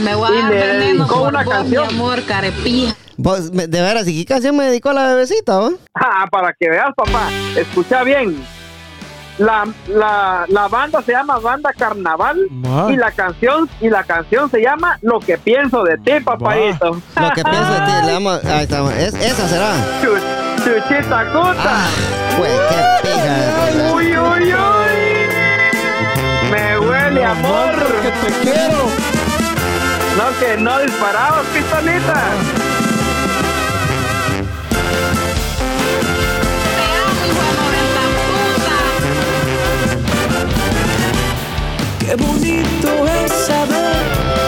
[0.00, 1.86] Me voy a dar le veneno dedicó por una vos, canción.
[1.88, 2.96] mi amor, carepija.
[3.16, 5.74] Vos, de veras, ¿y qué canción me dedicó a la bebecita, vos?
[5.94, 7.28] Ah, para que veas, papá.
[7.56, 8.44] Escucha bien.
[9.38, 12.38] La, la, la banda se llama Banda Carnaval
[12.88, 16.90] y la canción y la canción se llama Lo que pienso de ti, papadito.
[17.20, 18.44] Lo que pienso de ti, le damos.
[18.44, 18.92] Ahí estamos.
[18.94, 19.72] Es- esa será.
[20.02, 21.54] Chu- Chuchita Cuta.
[21.58, 21.86] Ah,
[22.38, 23.94] güey, qué pija.
[23.94, 26.50] Uy, uy, uy.
[26.50, 27.74] Me huele amor.
[28.02, 28.84] Que te quiero.
[30.16, 32.22] No, que no disparabas, pistolita.
[42.16, 44.04] Qué bonito es saber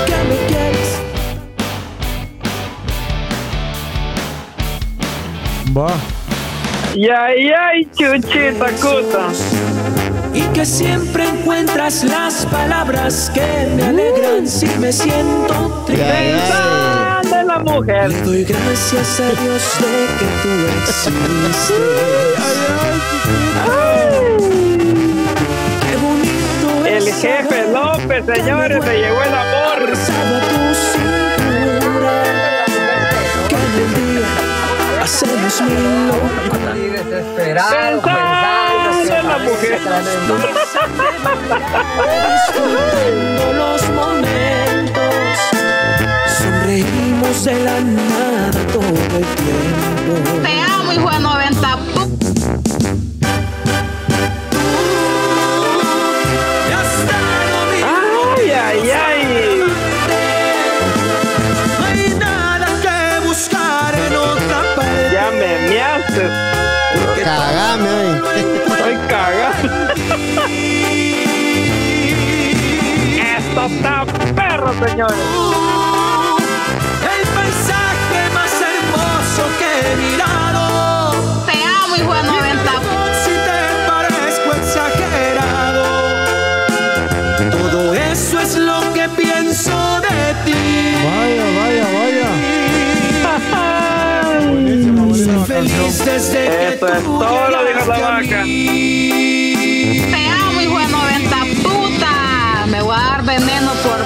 [0.06, 1.00] que me quieres.
[5.76, 5.92] Va.
[6.94, 9.32] Y ay, ay, chuchita Cuta.
[10.32, 16.04] Y que siempre encuentras las palabras que me alegran si me siento Ay, triste.
[16.54, 17.32] ay.
[17.40, 18.10] En la mujer.
[18.10, 20.50] Le doy gracias a Dios de que tú
[20.82, 21.72] existes.
[23.26, 23.45] Qué
[28.16, 29.76] López, señores, se llegó el amor.
[29.76, 32.24] abrazado a tu cintura.
[33.48, 34.26] Que en el día
[35.02, 36.76] hacemos mil locuras.
[37.36, 38.08] Pensando
[39.16, 39.80] en la mujer.
[42.32, 45.36] disfrutando los momentos.
[46.38, 50.12] Sonreímos de la nada todo el tiempo.
[50.42, 51.18] Te amo, hijo de
[74.84, 75.16] señores.
[77.02, 80.62] El paisaje más hermoso que he mirado.
[81.46, 83.14] Te amo, hijo de 90 puta.
[83.24, 85.84] Si te parezco exagerado,
[87.50, 90.62] todo eso es lo que pienso de ti.
[91.04, 92.30] Vaya, vaya, vaya.
[94.50, 98.42] Buenísima, Soy buenísima feliz desde que es tú todo, dijo la a vaca.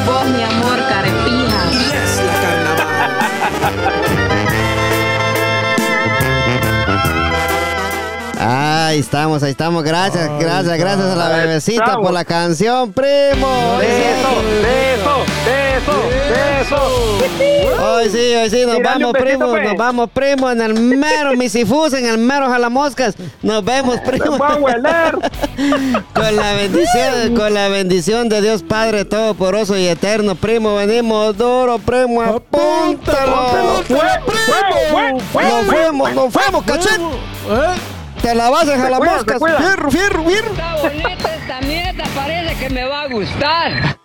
[0.07, 1.61] Vos, mi amor, carepija.
[2.03, 4.01] Es la carnaval.
[8.43, 9.83] Ahí estamos, ahí estamos.
[9.85, 12.03] Gracias, Ay, gracias, gracias a la bebecita estamos.
[12.07, 13.77] por la canción, primo.
[13.79, 15.00] Beso, beso,
[15.87, 17.83] beso, beso.
[17.83, 19.65] Hoy sí, hoy sí, nos Tirale vamos, besito, primo, pues.
[19.65, 23.15] nos vamos, primo, en el mero misifus, en el mero jalamoscas.
[23.43, 24.37] Nos vemos, primo.
[24.39, 25.19] voy a hueler.
[26.15, 31.79] Con la bendición, con la bendición de Dios Padre Todopoderoso y Eterno, primo, venimos duro,
[31.79, 33.83] primo, apúntalo.
[33.87, 34.01] Fuego,
[34.43, 37.03] fuego, fuego, Nos fuimos, nos fuimos, cachete.
[37.03, 38.21] ¿Eh?
[38.23, 39.39] Te la vas en cuida, jalamoscas.
[39.39, 40.51] Fierro, fierro, fierro.
[40.51, 44.00] Está bonita esta mierda, parece que me va a gustar.